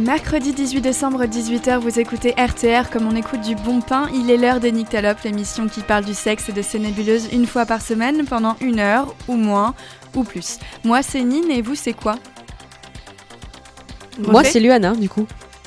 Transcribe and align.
Mercredi 0.00 0.52
18 0.52 0.80
décembre 0.80 1.24
18h, 1.24 1.78
vous 1.78 2.00
écoutez 2.00 2.30
RTR 2.30 2.90
comme 2.90 3.06
on 3.06 3.14
écoute 3.14 3.42
du 3.42 3.54
bon 3.54 3.80
pain. 3.80 4.08
Il 4.12 4.28
est 4.30 4.36
l'heure 4.36 4.58
de 4.58 4.66
Nyctalope, 4.66 5.20
l'émission 5.22 5.68
qui 5.68 5.82
parle 5.82 6.04
du 6.04 6.14
sexe 6.14 6.48
et 6.48 6.52
de 6.52 6.62
ses 6.62 6.80
nébuleuses 6.80 7.28
une 7.32 7.46
fois 7.46 7.64
par 7.64 7.80
semaine 7.80 8.24
pendant 8.24 8.56
une 8.60 8.80
heure 8.80 9.14
ou 9.28 9.36
moins 9.36 9.74
ou 10.16 10.24
plus. 10.24 10.58
Moi 10.84 11.02
c'est 11.02 11.22
Nine 11.22 11.50
et 11.50 11.62
vous 11.62 11.76
c'est 11.76 11.92
quoi? 11.92 12.16
Moi 14.18 14.42
c'est 14.42 14.58
Luana 14.58 14.96
du 14.96 15.08
coup. 15.08 15.26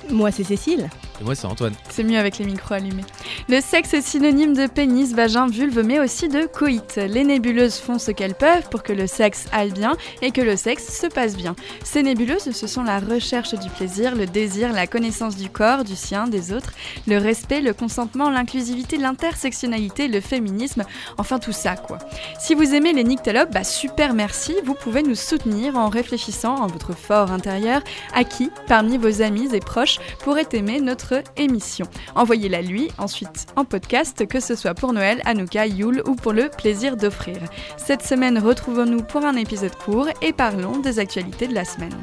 Moi 0.10 0.30
c'est 0.32 0.44
Cécile. 0.44 0.90
Et 1.22 1.24
moi, 1.24 1.36
c'est 1.36 1.46
Antoine. 1.46 1.74
C'est 1.90 2.04
mieux 2.04 2.18
avec 2.18 2.38
les 2.38 2.46
micros 2.46 2.74
allumés. 2.74 3.06
Le 3.50 3.62
sexe 3.62 3.94
est 3.94 4.02
synonyme 4.02 4.54
de 4.54 4.68
pénis, 4.68 5.14
vagin, 5.14 5.48
vulve, 5.48 5.82
mais 5.86 6.00
aussi 6.00 6.28
de 6.28 6.46
coït. 6.46 6.96
Les 6.96 7.24
nébuleuses 7.24 7.78
font 7.78 8.00
ce 8.00 8.12
qu'elles 8.12 8.36
peuvent 8.36 8.68
pour 8.70 8.84
que 8.84 8.94
le 8.94 9.08
sexe 9.08 9.46
aille 9.52 9.72
bien 9.72 9.96
et 10.22 10.32
que 10.32 10.42
le 10.42 10.56
sexe 10.56 11.00
se 11.00 11.08
passe 11.08 11.36
bien. 11.36 11.56
Ces 11.84 12.04
nébuleuses, 12.04 12.52
ce 12.52 12.68
sont 12.68 12.84
la 12.84 13.00
recherche 13.00 13.54
du 13.54 13.70
plaisir, 13.70 14.16
le 14.16 14.26
désir, 14.26 14.74
la 14.74 14.88
connaissance 14.88 15.36
du 15.36 15.50
corps, 15.50 15.84
du 15.84 15.96
sien, 15.96 16.28
des 16.28 16.52
autres, 16.52 16.74
le 17.08 17.18
respect, 17.18 17.62
le 17.62 17.74
consentement, 17.74 18.30
l'inclusivité, 18.30 18.98
l'intersectionnalité, 18.98 20.08
le 20.08 20.22
féminisme, 20.22 20.84
enfin 21.18 21.40
tout 21.40 21.52
ça 21.52 21.76
quoi. 21.76 22.00
Si 22.40 22.56
vous 22.56 22.74
aimez 22.74 22.94
les 22.94 23.04
nyctalopes, 23.04 23.52
bah 23.52 23.64
super 23.64 24.14
merci, 24.14 24.56
vous 24.66 24.74
pouvez 24.74 25.04
nous 25.04 25.16
soutenir 25.16 25.76
en 25.76 25.90
réfléchissant 25.90 26.56
en 26.56 26.68
votre 26.68 26.94
fort 26.94 27.32
intérieur 27.32 27.82
à 28.14 28.24
qui, 28.24 28.50
parmi 28.68 28.98
vos 28.98 29.22
amis 29.22 29.54
et 29.54 29.60
proches, 29.60 30.00
pourrait 30.20 30.48
aimer 30.54 30.80
notre 30.82 31.03
émission. 31.38 31.86
Envoyez-la 32.16 32.62
lui 32.62 32.90
ensuite 32.98 33.48
en 33.56 33.66
podcast, 33.66 34.28
que 34.28 34.40
ce 34.40 34.56
soit 34.56 34.74
pour 34.74 34.94
Noël, 34.94 35.22
Hanouka, 35.26 35.68
Yule 35.68 36.02
ou 36.06 36.16
pour 36.16 36.34
le 36.34 36.50
plaisir 36.50 36.98
d'offrir. 36.98 37.38
Cette 37.78 38.04
semaine, 38.04 38.38
retrouvons-nous 38.38 39.04
pour 39.04 39.26
un 39.26 39.36
épisode 39.36 39.76
court 39.76 40.08
et 40.22 40.34
parlons 40.34 40.80
des 40.80 41.00
actualités 41.00 41.48
de 41.48 41.54
la 41.54 41.66
semaine. 41.66 42.00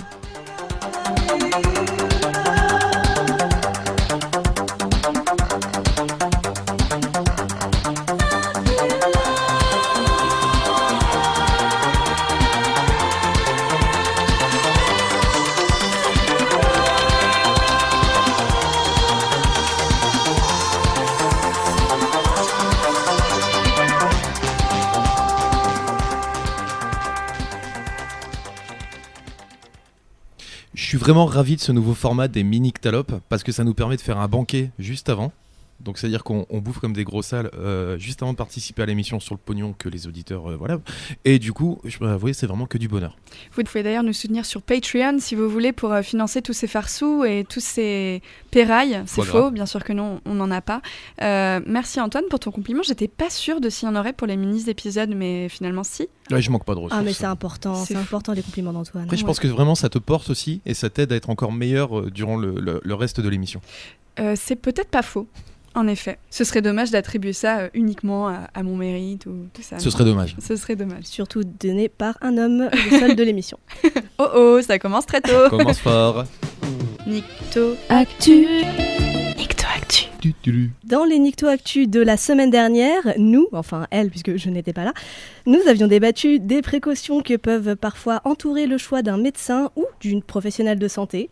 Suis 30.90 30.98
vraiment 30.98 31.24
ravi 31.24 31.54
de 31.54 31.60
ce 31.60 31.70
nouveau 31.70 31.94
format 31.94 32.26
des 32.26 32.42
mini 32.42 32.72
ctalopes 32.72 33.14
parce 33.28 33.44
que 33.44 33.52
ça 33.52 33.62
nous 33.62 33.74
permet 33.74 33.96
de 33.96 34.00
faire 34.00 34.18
un 34.18 34.26
banquet 34.26 34.72
juste 34.80 35.08
avant. 35.08 35.30
Donc 35.80 35.98
c'est-à-dire 35.98 36.24
qu'on 36.24 36.46
bouffe 36.52 36.78
comme 36.78 36.92
des 36.92 37.04
gros 37.04 37.22
salles 37.22 37.50
euh, 37.58 37.98
juste 37.98 38.22
avant 38.22 38.32
de 38.32 38.36
participer 38.36 38.82
à 38.82 38.86
l'émission 38.86 39.18
sur 39.18 39.34
le 39.34 39.40
pognon 39.42 39.74
que 39.76 39.88
les 39.88 40.06
auditeurs 40.06 40.50
euh, 40.50 40.56
voilà. 40.56 40.78
Et 41.24 41.38
du 41.38 41.52
coup, 41.52 41.80
je 41.84 41.98
vous 41.98 42.18
voyez, 42.18 42.34
c'est 42.34 42.46
vraiment 42.46 42.66
que 42.66 42.78
du 42.78 42.88
bonheur. 42.88 43.16
Vous 43.52 43.62
pouvez 43.62 43.82
d'ailleurs 43.82 44.02
nous 44.02 44.12
soutenir 44.12 44.44
sur 44.44 44.62
Patreon 44.62 45.18
si 45.20 45.34
vous 45.34 45.48
voulez 45.48 45.72
pour 45.72 45.92
euh, 45.92 46.02
financer 46.02 46.42
tous 46.42 46.52
ces 46.52 46.66
farsous 46.66 47.24
et 47.24 47.46
tous 47.48 47.60
ces 47.60 48.22
pérailles. 48.50 49.02
C'est 49.06 49.24
faux, 49.24 49.50
bien 49.50 49.66
sûr 49.66 49.82
que 49.82 49.92
non, 49.92 50.20
on 50.26 50.34
n'en 50.34 50.50
a 50.50 50.60
pas. 50.60 50.82
merci 51.20 52.00
Antoine 52.00 52.24
pour 52.28 52.40
ton 52.40 52.50
compliment. 52.50 52.82
J'étais 52.82 53.08
pas 53.08 53.30
sûre 53.30 53.60
de 53.60 53.70
s'il 53.70 53.88
y 53.88 53.90
en 53.90 53.96
aurait 53.96 54.12
pour 54.12 54.26
les 54.26 54.36
mini 54.36 54.68
épisodes, 54.68 55.10
mais 55.14 55.48
finalement 55.48 55.84
si. 55.84 56.08
Ouais, 56.30 56.42
je 56.42 56.50
manque 56.50 56.64
pas 56.64 56.74
de 56.74 56.80
ressources. 56.80 57.00
Ah 57.00 57.02
mais 57.02 57.12
c'est 57.12 57.24
important, 57.24 57.74
c'est 57.74 57.96
important 57.96 58.32
les 58.32 58.42
compliments 58.42 58.72
d'Antoine. 58.72 59.04
Après, 59.04 59.16
je 59.16 59.24
pense 59.24 59.40
que 59.40 59.48
vraiment 59.48 59.74
ça 59.74 59.88
te 59.88 59.98
porte 59.98 60.30
aussi 60.30 60.60
et 60.66 60.74
ça 60.74 60.90
t'aide 60.90 61.12
à 61.12 61.16
être 61.16 61.30
encore 61.30 61.52
meilleur 61.52 62.10
durant 62.10 62.36
le, 62.36 62.80
le 62.82 62.94
reste 62.94 63.20
de 63.20 63.28
l'émission. 63.28 63.60
c'est 64.34 64.56
peut-être 64.56 64.90
pas 64.90 65.02
faux. 65.02 65.26
En 65.74 65.86
effet, 65.86 66.18
ce 66.30 66.42
serait 66.42 66.62
dommage 66.62 66.90
d'attribuer 66.90 67.32
ça 67.32 67.60
euh, 67.60 67.68
uniquement 67.74 68.28
à, 68.28 68.62
mon 68.62 68.76
mérite 68.76 69.26
ou 69.26 69.46
tout 69.52 69.62
ça. 69.62 69.78
Ce 69.78 69.88
serait 69.88 70.04
dommage. 70.04 70.34
Ce 70.40 70.56
serait 70.56 70.74
dommage. 70.74 71.04
Surtout 71.04 71.42
donné 71.44 71.88
par 71.88 72.18
un 72.22 72.38
homme, 72.38 72.68
le 72.72 72.98
seul 72.98 73.14
de 73.14 73.22
l'émission. 73.22 73.58
oh 74.18 74.28
oh, 74.34 74.60
ça 74.62 74.78
commence 74.78 75.06
très 75.06 75.20
tôt. 75.20 75.30
commence 75.50 75.78
fort. 75.78 76.24
Nicto 77.06 77.76
Actu. 77.88 78.46
Nicto 79.36 79.64
Actu. 79.76 80.06
Dans 80.84 81.04
les 81.04 81.18
Nicto 81.18 81.46
Actu 81.46 81.86
de 81.86 82.00
la 82.00 82.16
semaine 82.16 82.50
dernière, 82.50 83.14
nous, 83.16 83.48
enfin 83.52 83.86
elle 83.90 84.10
puisque 84.10 84.36
je 84.36 84.50
n'étais 84.50 84.72
pas 84.72 84.84
là, 84.84 84.92
nous 85.46 85.60
avions 85.66 85.86
débattu 85.86 86.40
des 86.40 86.62
précautions 86.62 87.22
que 87.22 87.36
peuvent 87.36 87.76
parfois 87.76 88.20
entourer 88.24 88.66
le 88.66 88.76
choix 88.76 89.02
d'un 89.02 89.16
médecin 89.16 89.70
ou 89.76 89.86
d'une 90.00 90.22
professionnelle 90.22 90.78
de 90.78 90.88
santé. 90.88 91.30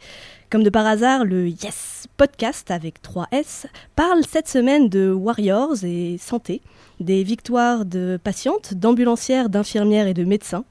Comme 0.50 0.62
de 0.62 0.70
par 0.70 0.86
hasard, 0.86 1.26
le 1.26 1.48
Yes 1.48 2.06
Podcast 2.16 2.70
avec 2.70 3.02
3 3.02 3.26
S 3.32 3.66
parle 3.94 4.22
cette 4.26 4.48
semaine 4.48 4.88
de 4.88 5.12
Warriors 5.12 5.84
et 5.84 6.16
santé, 6.18 6.62
des 7.00 7.22
victoires 7.22 7.84
de 7.84 8.18
patientes, 8.22 8.72
d'ambulancières, 8.72 9.50
d'infirmières 9.50 10.06
et 10.06 10.14
de 10.14 10.24
médecins. 10.24 10.64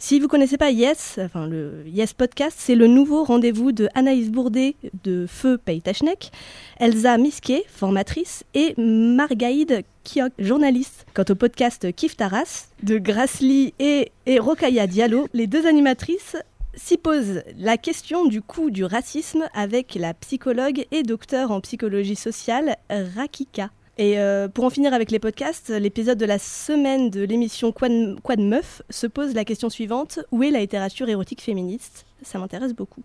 Si 0.00 0.18
vous 0.18 0.24
ne 0.24 0.30
connaissez 0.30 0.56
pas 0.56 0.72
Yes, 0.72 1.20
enfin 1.22 1.46
le 1.46 1.84
Yes 1.86 2.12
Podcast, 2.12 2.56
c'est 2.58 2.74
le 2.74 2.88
nouveau 2.88 3.22
rendez-vous 3.22 3.70
de 3.70 3.88
Anaïs 3.94 4.30
Bourdet 4.30 4.74
de 5.04 5.26
Feu 5.28 5.58
Paytachnek, 5.58 6.32
Elsa 6.78 7.16
Misquet, 7.16 7.62
formatrice, 7.68 8.42
et 8.54 8.74
Margaïde 8.78 9.84
Kiok, 10.02 10.32
journaliste. 10.40 11.06
Quant 11.14 11.24
au 11.28 11.34
podcast 11.36 11.94
Kif 11.94 12.16
Taras 12.16 12.68
de 12.82 12.98
Grasly 12.98 13.74
et, 13.78 14.10
et 14.26 14.40
Rokaya 14.40 14.88
Diallo, 14.88 15.28
les 15.34 15.46
deux 15.46 15.66
animatrices 15.66 16.36
s'y 16.74 16.96
pose 16.96 17.42
la 17.58 17.76
question 17.76 18.26
du 18.26 18.42
coût 18.42 18.70
du 18.70 18.84
racisme 18.84 19.48
avec 19.54 19.94
la 19.94 20.14
psychologue 20.14 20.86
et 20.90 21.02
docteur 21.02 21.50
en 21.50 21.60
psychologie 21.60 22.16
sociale 22.16 22.76
Rakika. 22.88 23.70
Et 23.98 24.18
euh, 24.18 24.48
pour 24.48 24.64
en 24.64 24.70
finir 24.70 24.94
avec 24.94 25.10
les 25.10 25.18
podcasts, 25.18 25.68
l'épisode 25.68 26.16
de 26.16 26.24
la 26.24 26.38
semaine 26.38 27.10
de 27.10 27.20
l'émission 27.22 27.70
Quoi 27.70 27.88
de, 27.88 28.42
Meuf 28.42 28.80
se 28.88 29.06
pose 29.06 29.34
la 29.34 29.44
question 29.44 29.68
suivante 29.68 30.20
où 30.30 30.42
est 30.42 30.50
la 30.50 30.60
littérature 30.60 31.08
érotique 31.08 31.42
féministe? 31.42 32.06
Ça 32.22 32.38
m'intéresse 32.38 32.72
beaucoup. 32.72 33.02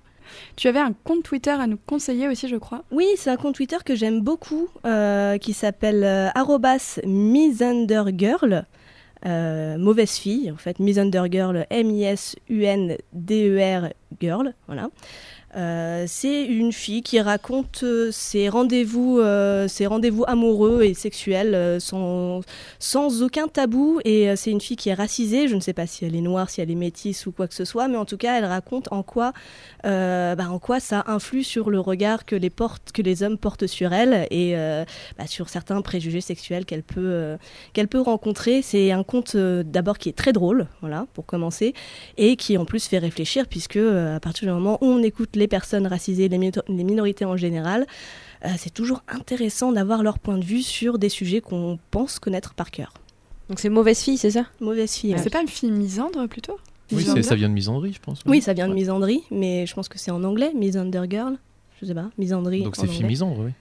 Tu 0.56 0.70
avais 0.70 0.80
un 0.80 0.94
compte 1.04 1.24
Twitter 1.24 1.52
à 1.52 1.68
nous 1.68 1.78
conseiller 1.86 2.30
aussi, 2.30 2.48
je 2.48 2.56
crois? 2.56 2.84
Oui, 2.92 3.08
c'est 3.18 3.30
un 3.30 3.36
compte 3.36 3.56
Twitter 3.56 3.78
que 3.84 3.94
j'aime 3.94 4.22
beaucoup, 4.22 4.70
euh, 4.86 5.38
qui 5.38 5.54
s'appelle 5.54 6.04
euh, 6.04 6.30
@misundergirl. 7.06 8.66
Euh, 9.26 9.78
mauvaise 9.78 10.18
fille, 10.18 10.52
en 10.52 10.58
fait, 10.58 10.80
Girl, 11.32 11.66
M-I-S-U-N-D-E-R 11.70 13.00
Girl, 14.20 14.54
voilà. 14.68 14.90
Euh, 15.56 16.04
c'est 16.08 16.44
une 16.44 16.74
fille 16.74 17.02
qui 17.02 17.20
raconte 17.22 17.84
euh, 17.84 18.10
ses 18.12 18.50
rendez-vous, 18.50 19.20
euh, 19.20 19.68
rendez-vous 19.86 20.26
amoureux 20.28 20.84
et 20.84 20.94
sexuels 20.94 21.80
sans, 21.80 22.42
aucun 23.22 23.48
tabou. 23.48 24.00
Et 24.04 24.36
c'est 24.36 24.52
une 24.52 24.62
fille 24.62 24.76
qui 24.76 24.90
est 24.90 24.94
racisée. 24.94 25.48
Je 25.48 25.56
ne 25.56 25.62
sais 25.62 25.74
pas 25.74 25.88
si 25.88 26.06
elle 26.06 26.16
est 26.16 26.22
noire, 26.22 26.50
si 26.50 26.62
elle 26.62 26.72
est 26.72 26.76
métisse 26.76 27.26
ou 27.26 27.32
quoi 27.32 27.48
que 27.48 27.54
ce 27.54 27.66
soit, 27.66 27.88
mais 27.88 27.98
en 27.98 28.06
tout 28.06 28.18
cas, 28.18 28.38
elle 28.38 28.46
raconte 28.46 28.92
en 28.92 29.04
quoi, 29.04 29.32
bah, 29.84 30.36
en 30.50 30.60
quoi 30.60 30.80
ça 30.80 31.04
influe 31.08 31.44
sur 31.44 31.70
le 31.70 31.80
regard 31.80 32.26
que 32.26 32.36
les, 32.36 33.24
hommes 33.24 33.38
portent 33.38 33.68
sur 33.68 33.94
elle 33.94 34.28
et 34.32 34.56
bah, 35.18 35.28
sur 35.28 35.50
certains 35.50 35.82
préjugés 35.82 36.22
sexuels 36.22 36.66
qu'elle 36.66 36.84
peut, 36.84 37.38
peut 37.90 38.02
rencontrer. 38.02 38.62
C'est 38.62 38.92
un 38.92 39.04
conte 39.04 39.38
d'abord 39.38 39.98
qui 39.98 40.10
est 40.10 40.18
très 40.18 40.34
drôle, 40.34 40.68
voilà, 40.82 41.06
pour 41.14 41.26
commencer, 41.26 41.74
et 42.18 42.36
qui 42.36 42.58
en 42.58 42.66
plus 42.66 42.88
fait 42.88 43.00
réfléchir 43.00 43.48
puisque 43.48 43.78
à 43.78 44.20
partir 44.20 44.48
du 44.48 44.54
moment 44.54 44.78
où 44.82 44.88
on 44.88 45.04
écoute 45.04 45.36
les 45.36 45.45
personnes 45.48 45.88
racisées, 45.88 46.28
les, 46.28 46.38
minorités 46.84 47.26
en 47.26 47.38
général, 47.38 47.86
euh, 48.44 48.50
c'est 48.58 48.74
toujours 48.74 49.04
intéressant 49.08 49.72
d'avoir 49.72 50.04
leur 50.04 50.20
point 50.20 50.38
de 50.38 50.46
vue 50.46 50.62
sur 50.62 50.98
des 50.98 51.10
sujets 51.10 51.42
qu'on 51.42 51.80
pense 51.92 52.20
connaître 52.20 52.54
par 52.54 52.72
cœur. 52.72 52.94
Donc 53.50 53.60
c'est 53.60 53.70
mauvaise 53.70 54.00
fille, 54.00 54.18
c'est 54.18 54.32
ça? 54.32 54.46
Mauvaise 54.60 54.92
fille. 54.92 55.16
C'est 55.18 55.30
pas 55.30 55.42
une 55.42 55.48
fille 55.48 55.72
misandre 55.72 56.28
plutôt? 56.28 56.58
Oui, 56.92 57.04
ça 57.24 57.36
vient 57.36 57.50
de 57.50 57.54
misandrie, 57.54 57.94
je 57.94 58.00
pense. 58.00 58.22
Oui, 58.26 58.42
ça 58.42 58.54
vient 58.54 58.68
de 58.68 58.74
misandrie, 58.74 59.24
mais 59.32 59.66
je 59.66 59.74
pense 59.74 59.90
que 59.90 59.98
c'est 59.98 60.12
en 60.12 60.24
anglais, 60.24 60.52
misander 60.56 61.02
girl. 61.10 61.38
Je 61.82 61.88
sais 61.88 61.94
pas, 61.94 62.10
misandrie. 62.18 62.64
Donc 62.64 62.76
c'est 62.76 62.88
fille 62.88 63.04
misandre, 63.04 63.40
oui. 63.40 63.52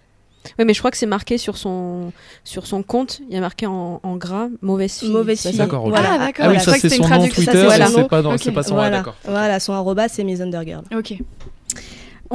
Oui, 0.59 0.65
mais 0.67 0.75
je 0.75 0.79
crois 0.79 0.91
que 0.91 0.97
c'est 0.97 1.07
marqué 1.07 1.39
sur 1.39 1.57
son, 1.57 2.13
sur 2.45 2.67
son 2.67 2.83
compte. 2.83 3.21
Il 3.29 3.35
y 3.35 3.39
a 3.39 3.41
marqué 3.41 3.67
en, 3.67 4.17
gras 4.17 4.49
mauvaise 4.61 4.99
fille. 4.99 5.11
Mauvaise 5.11 5.41
fille. 5.41 5.57
D'accord. 5.57 5.89
Voilà. 5.89 6.15
Ah, 6.15 6.19
d'accord. 6.19 6.47
Ah, 6.49 6.51
oui, 6.51 6.61
ça, 6.61 6.75
c'est 6.75 6.91
son 6.91 7.09
nom 7.09 7.29
Twitter, 7.29 7.69
c'est 7.71 8.09
pas, 8.09 8.23
dans, 8.23 8.37
pas 8.37 8.63
son 8.63 8.75
voilà. 8.75 8.99
d'accord. 8.99 9.17
Voilà, 9.25 9.59
son 9.61 9.73
arroba, 9.73 10.09
c'est 10.09 10.25
Miss 10.25 10.41
Undergirl. 10.41 10.85
Ok. 10.95 11.15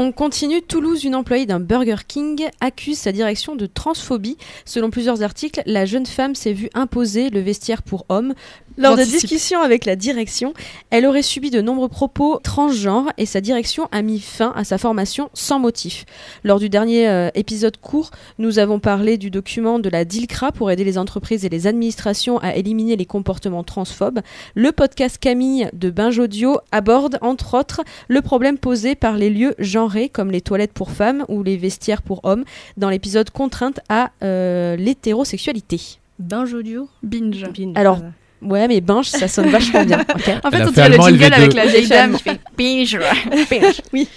On 0.02 0.14
continue. 0.14 0.62
Toulouse, 0.62 1.04
une 1.04 1.14
employée 1.14 1.46
d'un 1.46 1.60
Burger 1.60 1.98
King 2.08 2.48
accuse 2.62 2.98
sa 2.98 3.12
direction 3.12 3.58
de 3.58 3.66
transphobie. 3.66 4.38
Selon 4.64 4.92
plusieurs 4.92 5.24
articles, 5.24 5.62
la 5.66 5.86
jeune 5.86 6.06
femme 6.06 6.36
s'est 6.36 6.54
vue 6.54 6.70
imposer 6.74 7.30
le 7.30 7.42
vestiaire 7.42 7.84
pour 7.84 8.06
hommes, 8.08 8.34
Lors 8.80 8.96
de 8.96 9.04
discussions 9.04 9.60
avec 9.60 9.84
la 9.84 9.98
direction, 9.98 10.54
elle 10.90 11.06
aurait 11.06 11.22
subi 11.22 11.50
de 11.50 11.60
nombreux 11.60 11.90
propos 11.90 12.40
transgenres 12.42 13.12
et 13.18 13.26
sa 13.26 13.42
direction 13.42 13.90
a 13.92 14.02
mis 14.02 14.22
fin 14.22 14.54
à 14.56 14.64
sa 14.64 14.78
formation 14.78 15.30
sans 15.34 15.60
motif. 15.60 16.06
Lors 16.46 16.60
du 16.60 16.70
dernier 16.70 17.10
euh, 17.10 17.30
épisode 17.36 17.76
court, 17.76 18.12
nous 18.38 18.58
avons 18.58 18.80
parlé 18.80 19.18
du 19.18 19.32
document 19.32 19.80
de 19.80 19.90
la 19.90 20.06
DILCRA 20.06 20.54
pour 20.54 20.72
aider 20.72 20.86
les 20.86 20.98
entreprises 20.98 21.44
et 21.44 21.50
les 21.50 21.68
administrations 21.68 22.38
à 22.38 22.56
éliminer 22.56 22.96
les 22.96 23.06
comportements 23.06 23.66
transphobes. 23.66 24.22
Le 24.56 24.72
podcast 24.72 25.18
Camille 25.18 25.70
de 25.74 25.90
Binge 25.90 26.18
Audio 26.18 26.58
aborde, 26.72 27.18
entre 27.22 27.60
autres, 27.60 27.82
le 28.08 28.22
problème 28.22 28.58
posé 28.58 28.96
par 28.96 29.18
les 29.18 29.30
lieux 29.30 29.56
genrés 29.60 30.08
comme 30.08 30.32
les 30.32 30.42
toilettes 30.42 30.72
pour 30.72 30.92
femmes 30.92 31.26
ou 31.28 31.44
les 31.44 31.58
vestiaires 31.58 32.02
pour 32.02 32.22
hommes 32.24 32.46
dans 32.78 32.90
l'épisode 32.90 33.30
Contrainte 33.30 33.82
à 33.90 34.12
euh, 34.24 34.78
l'hétérosexualité. 34.78 36.00
Binge 36.18 36.54
audio? 36.54 36.88
Binge. 37.04 37.44
Binge, 37.52 37.74
Alors. 37.76 38.00
Ouais, 38.42 38.68
mais 38.68 38.82
Binge, 38.82 39.08
ça 39.08 39.28
sonne 39.28 39.50
vachement 39.50 39.84
bien. 39.84 40.00
ok 40.16 40.30
En 40.44 40.52
fait, 40.52 40.64
on 40.64 40.68
fait 40.68 40.72
dirait 40.72 40.90
le 40.90 40.96
jingle 40.96 41.24
LV2. 41.26 41.34
avec 41.34 41.54
la 41.54 41.66
vieille 41.66 41.88
dame 41.88 42.16
qui 42.18 42.24
fait 42.24 42.40
binge. 42.58 43.00
Binge. 43.50 43.82
Oui. 43.94 44.08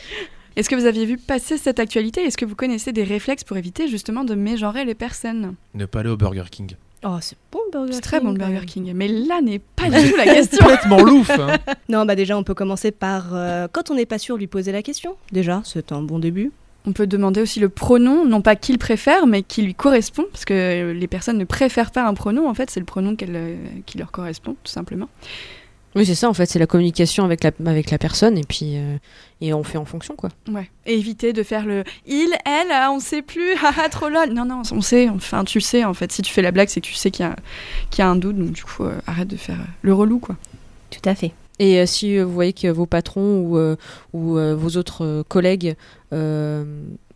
Est-ce 0.55 0.69
que 0.69 0.77
vous 0.77 0.85
aviez 0.87 1.07
vu 1.07 1.17
passer 1.17 1.57
cette 1.59 1.81
actualité? 1.81 2.23
Est-ce 2.23 2.37
que 2.37 2.45
vous 2.45 2.55
connaissez 2.55 2.93
des 2.93 3.05
réflexes 3.05 3.43
pour 3.45 3.57
éviter 3.57 3.89
justement 3.89 4.23
de 4.25 4.35
mégenrer 4.35 4.85
les 4.85 4.95
personnes? 4.95 5.55
Ne 5.75 5.87
pas 5.87 6.01
aller 6.01 6.11
au 6.11 6.17
Burger 6.17 6.45
King. 6.51 6.73
Oh, 7.05 7.17
c'est 7.21 7.37
bon 7.51 7.59
le 7.67 7.79
Burger 7.79 7.93
C'est 7.95 8.01
très 8.01 8.21
bon 8.21 8.31
le 8.33 8.39
Burger. 8.39 8.65
King, 8.67 8.93
mais 8.95 9.09
là 9.09 9.41
n'est 9.43 9.59
pas 9.59 9.89
du 9.91 10.11
tout 10.11 10.17
la 10.17 10.25
question. 10.25 10.59
Complètement 10.65 10.99
louf. 11.03 11.31
hein. 11.31 11.57
Non, 11.89 12.05
bah 12.05 12.15
déjà, 12.15 12.37
on 12.39 12.45
peut 12.45 12.55
commencer 12.55 12.93
par, 12.93 13.31
euh, 13.35 13.67
quand 13.73 13.91
on 13.91 13.95
n'est 13.97 14.07
pas 14.07 14.19
sûr, 14.19 14.37
lui 14.37 14.47
poser 14.47 14.71
la 14.71 14.83
question. 14.83 15.17
Déjà, 15.33 15.63
c'est 15.65 15.91
un 15.91 16.01
bon 16.03 16.19
début. 16.21 16.53
On 16.87 16.93
peut 16.93 17.07
demander 17.07 17.41
aussi 17.41 17.61
le 17.61 17.69
pronom, 17.69 18.25
non 18.25 18.43
pas 18.43 18.57
qu'il 18.57 18.79
préfère, 18.79 19.27
mais 19.27 19.43
qui 19.43 19.63
lui 19.63 19.75
correspond, 19.75 20.25
parce 20.33 20.45
que 20.45 20.93
les 20.93 21.07
personnes 21.07 21.39
ne 21.39 21.45
préfèrent 21.45 21.93
pas 21.93 22.05
un 22.05 22.15
pronom, 22.15 22.49
en 22.49 22.55
fait, 22.55 22.71
c'est 22.71 22.81
le 22.81 22.87
pronom 22.87 23.17
euh, 23.23 23.57
qui 23.87 23.99
leur 23.99 24.11
correspond, 24.11 24.57
tout 24.65 24.73
simplement. 24.73 25.09
Oui, 25.95 26.07
c'est 26.07 26.15
ça, 26.15 26.29
en 26.29 26.35
fait, 26.35 26.47
c'est 26.47 26.59
la 26.59 26.67
communication 26.67 27.25
avec 27.25 27.45
la, 27.45 27.51
avec 27.67 27.91
la 27.91 27.99
personne 27.99 28.39
et 28.39 28.45
puis 28.49 28.77
euh, 28.77 28.97
et 29.43 29.53
on 29.53 29.63
fait 29.63 29.77
en 29.77 29.85
fonction, 29.85 30.17
quoi. 30.17 30.31
Ouais. 30.51 30.71
Et 30.87 30.95
éviter 30.95 31.33
de 31.33 31.43
faire 31.43 31.67
le 31.67 31.85
il, 32.07 32.33
elle, 32.47 32.69
ah, 32.71 32.91
on 32.93 32.99
sait 32.99 33.23
plus, 33.23 33.53
haha, 33.63 33.89
trop 33.89 34.09
lol. 34.09 34.31
Non, 34.33 34.45
non, 34.45 34.63
on 34.71 34.81
sait, 34.81 35.09
enfin, 35.09 35.45
tu 35.45 35.61
sais, 35.61 35.85
en 35.85 35.95
fait, 35.95 36.11
si 36.11 36.23
tu 36.23 36.33
fais 36.33 36.43
la 36.43 36.51
blague, 36.51 36.69
c'est 36.69 36.81
que 36.81 36.87
tu 36.87 36.95
sais 36.95 37.11
qu'il 37.11 37.27
y 37.27 37.29
a, 37.29 37.37
qu'il 37.91 38.03
y 38.03 38.07
a 38.07 38.09
un 38.09 38.17
doute, 38.17 38.37
donc 38.37 38.53
du 38.53 38.65
coup, 38.65 38.85
euh, 38.85 38.99
arrête 39.07 39.29
de 39.29 39.37
faire 39.37 39.59
le 39.83 39.93
relou, 39.93 40.19
quoi. 40.19 40.37
Tout 40.91 41.09
à 41.09 41.15
fait. 41.15 41.33
Et 41.63 41.79
euh, 41.79 41.87
si 41.87 42.19
euh, 42.19 42.25
vous 42.25 42.33
voyez 42.33 42.53
que 42.53 42.67
vos 42.67 42.87
patrons 42.87 43.39
ou, 43.39 43.57
euh, 43.57 43.77
ou 44.13 44.37
euh, 44.37 44.57
vos 44.57 44.77
autres 44.77 45.05
euh, 45.05 45.23
collègues 45.23 45.77
euh, 46.13 46.65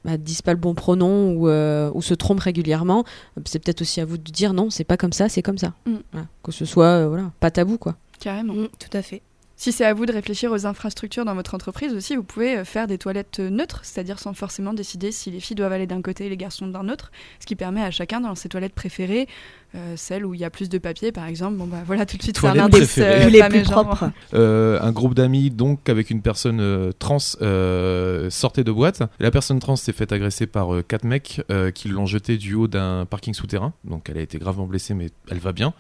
bah, 0.05 0.17
disent 0.19 0.43
pas 0.43 0.53
le 0.53 0.59
bon 0.59 0.73
pronom 0.73 1.33
ou, 1.33 1.49
euh, 1.49 1.91
ou 1.95 2.01
se 2.01 2.15
trompent 2.15 2.39
régulièrement, 2.39 3.05
c'est 3.45 3.59
peut-être 3.59 3.81
aussi 3.81 4.01
à 4.01 4.05
vous 4.05 4.19
de 4.19 4.31
dire 4.31 4.55
non, 4.55 4.71
c'est 4.71 4.85
pas 4.85 4.97
comme 4.97 5.13
ça, 5.13 5.29
c'est 5.29 5.43
comme 5.43 5.59
ça. 5.59 5.75
Mm. 5.85 5.97
Voilà. 6.13 6.29
Que 6.45 6.53
ce 6.53 6.65
soit 6.65 6.87
euh, 6.87 7.09
voilà, 7.09 7.33
pas 7.41 7.51
tabou, 7.51 7.77
quoi. 7.77 7.97
Carrément. 8.21 8.55
Mm, 8.55 8.69
tout 8.79 8.97
à 8.97 9.03
fait. 9.03 9.21
Si 9.59 9.73
c'est 9.73 9.85
à 9.85 9.95
vous 9.95 10.07
de 10.07 10.13
réfléchir 10.13 10.53
aux 10.53 10.65
infrastructures 10.67 11.25
dans 11.25 11.35
votre 11.35 11.55
entreprise 11.55 11.93
aussi, 11.93 12.15
vous 12.15 12.23
pouvez 12.23 12.63
faire 12.65 12.87
des 12.87 12.99
toilettes 12.99 13.41
neutres, 13.41 13.81
c'est-à-dire 13.83 14.19
sans 14.19 14.35
forcément 14.35 14.75
décider 14.75 15.11
si 15.11 15.31
les 15.31 15.41
filles 15.41 15.57
doivent 15.57 15.73
aller 15.73 15.87
d'un 15.87 16.03
côté 16.03 16.27
et 16.27 16.29
les 16.29 16.37
garçons 16.37 16.69
d'un 16.69 16.91
autre, 16.91 17.11
ce 17.41 17.47
qui 17.47 17.57
permet 17.57 17.83
à 17.83 17.91
chacun 17.91 18.21
dans 18.21 18.35
ses 18.35 18.51
toilettes 18.51 18.75
préférées, 18.75 19.27
euh, 19.75 19.95
celles 19.97 20.25
où 20.25 20.35
il 20.35 20.41
y 20.41 20.45
a 20.45 20.51
plus 20.51 20.69
de 20.69 20.79
papier 20.79 21.13
par 21.13 21.27
exemple, 21.27 21.57
bon 21.57 21.67
bah 21.67 21.83
voilà 21.87 22.07
tout 22.07 22.17
de 22.17 22.23
suite 22.23 22.39
c'est 22.41 22.47
un 22.47 22.69
euh, 22.69 23.29
les 23.29 23.43
plus 23.49 23.63
propres. 23.63 24.11
Euh, 24.35 24.79
un 24.81 24.93
groupe 24.93 25.15
d'amis 25.15 25.51
donc 25.51 25.89
avec 25.89 26.11
une 26.11 26.23
personne 26.23 26.61
euh, 26.61 26.93
trans 26.99 27.19
euh, 27.43 28.31
sortait 28.31 28.65
de 28.65 28.73
boîte. 28.73 29.03
La 29.19 29.31
personne 29.31 29.59
trans 29.59 29.77
s'est 29.77 29.93
fait 29.93 30.13
agresser 30.13 30.47
par 30.47 30.75
euh, 30.75 30.83
quatre 30.83 31.05
mecs 31.05 31.43
euh, 31.51 31.71
qui 31.71 31.89
l'ont 31.89 32.07
jeté 32.07 32.37
du 32.37 32.55
haut 32.55 32.69
d'un 32.69 33.07
parking 33.07 33.35
souterrain. 33.35 33.73
Donc 33.85 34.09
elle 34.09 34.19
a 34.19 34.23
été 34.23 34.39
gravement 34.39 34.67
blessée 34.67 34.95
mais 34.95 35.11
elle 35.31 35.39
va 35.39 35.53
bien. 35.53 35.75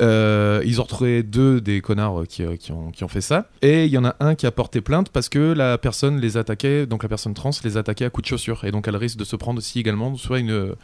Euh, 0.00 0.62
ils 0.64 0.80
ont 0.80 0.84
retrouvé 0.84 1.22
deux 1.22 1.60
des 1.60 1.80
connards 1.80 2.24
qui, 2.28 2.42
euh, 2.42 2.56
qui 2.56 2.72
ont, 2.72 2.90
qui 2.90 3.04
ont 3.04 3.08
fait 3.08 3.20
ça. 3.20 3.48
Et 3.62 3.84
il 3.84 3.90
y 3.90 3.98
en 3.98 4.04
a 4.04 4.16
un 4.20 4.34
qui 4.34 4.46
a 4.46 4.50
porté 4.50 4.80
plainte 4.80 5.10
parce 5.10 5.28
que 5.28 5.52
la 5.52 5.78
personne 5.78 6.20
les 6.20 6.36
attaquait, 6.36 6.86
donc 6.86 7.02
la 7.02 7.08
personne 7.08 7.34
trans 7.34 7.50
les 7.64 7.76
attaquait 7.76 8.04
à 8.04 8.10
coups 8.10 8.24
de 8.24 8.28
chaussure. 8.28 8.64
Et 8.64 8.72
donc 8.72 8.88
elle 8.88 8.96
risque 8.96 9.18
de 9.18 9.24
se 9.24 9.36
prendre 9.36 9.58
aussi 9.58 9.80
également 9.80 10.16
soit 10.16 10.38
une, 10.38 10.74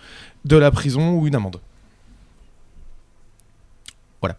de 0.45 0.57
la 0.57 0.71
prison 0.71 1.15
ou 1.15 1.27
une 1.27 1.35
amende. 1.35 1.61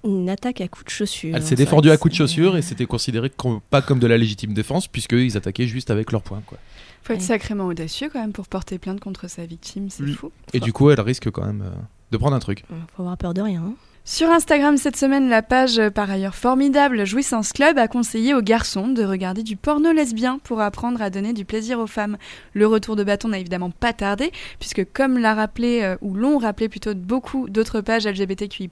Une 0.05 0.29
attaque 0.29 0.61
à 0.61 0.67
coups 0.67 0.85
de 0.85 0.89
chaussure. 0.89 1.35
Elle 1.35 1.43
s'est 1.43 1.55
défendue 1.55 1.89
à 1.91 1.97
coups 1.97 2.13
de 2.13 2.17
chaussure 2.17 2.57
et 2.57 2.61
c'était 2.61 2.85
considéré 2.85 3.29
comme- 3.29 3.59
pas 3.69 3.81
comme 3.81 3.99
de 3.99 4.07
la 4.07 4.17
légitime 4.17 4.53
défense 4.53 4.87
puisqu'ils 4.87 5.35
attaquaient 5.37 5.67
juste 5.67 5.91
avec 5.91 6.11
leurs 6.11 6.21
poings. 6.21 6.41
Quoi. 6.45 6.57
Faut 7.03 7.13
être 7.13 7.21
sacrément 7.21 7.65
audacieux 7.65 8.09
quand 8.11 8.19
même 8.21 8.31
pour 8.33 8.47
porter 8.47 8.79
plainte 8.79 8.99
contre 8.99 9.29
sa 9.29 9.45
victime, 9.45 9.89
c'est 9.89 10.03
Oui. 10.03 10.13
fou. 10.13 10.31
Et 10.53 10.59
du 10.59 10.71
coup, 10.73 10.89
elle 10.89 11.01
risque 11.01 11.29
quand 11.31 11.45
même 11.45 11.61
euh, 11.65 11.71
de 12.11 12.17
prendre 12.17 12.35
un 12.35 12.39
truc. 12.39 12.63
Faut 12.95 13.01
avoir 13.03 13.17
peur 13.17 13.33
de 13.33 13.41
rien. 13.41 13.61
hein. 13.61 13.73
Sur 14.05 14.29
Instagram 14.29 14.75
cette 14.75 14.97
semaine, 14.97 15.29
la 15.29 15.41
page 15.41 15.79
euh, 15.79 15.89
par 15.89 16.11
ailleurs 16.11 16.35
formidable 16.35 17.05
Jouissance 17.05 17.53
Club 17.53 17.77
a 17.77 17.87
conseillé 17.87 18.33
aux 18.33 18.41
garçons 18.41 18.89
de 18.89 19.01
regarder 19.01 19.43
du 19.43 19.55
porno 19.55 19.93
lesbien 19.93 20.39
pour 20.43 20.59
apprendre 20.59 21.01
à 21.01 21.09
donner 21.09 21.31
du 21.31 21.45
plaisir 21.45 21.79
aux 21.79 21.87
femmes. 21.87 22.17
Le 22.53 22.67
retour 22.67 22.97
de 22.97 23.05
bâton 23.05 23.29
n'a 23.29 23.39
évidemment 23.39 23.69
pas 23.69 23.93
tardé, 23.93 24.33
puisque 24.59 24.83
comme 24.91 25.17
l'a 25.17 25.33
rappelé, 25.33 25.83
euh, 25.83 25.95
ou 26.01 26.15
l'ont 26.15 26.37
rappelé 26.37 26.67
plutôt 26.67 26.93
beaucoup 26.93 27.47
d'autres 27.47 27.79
pages 27.79 28.05
LGBTQI+, 28.05 28.69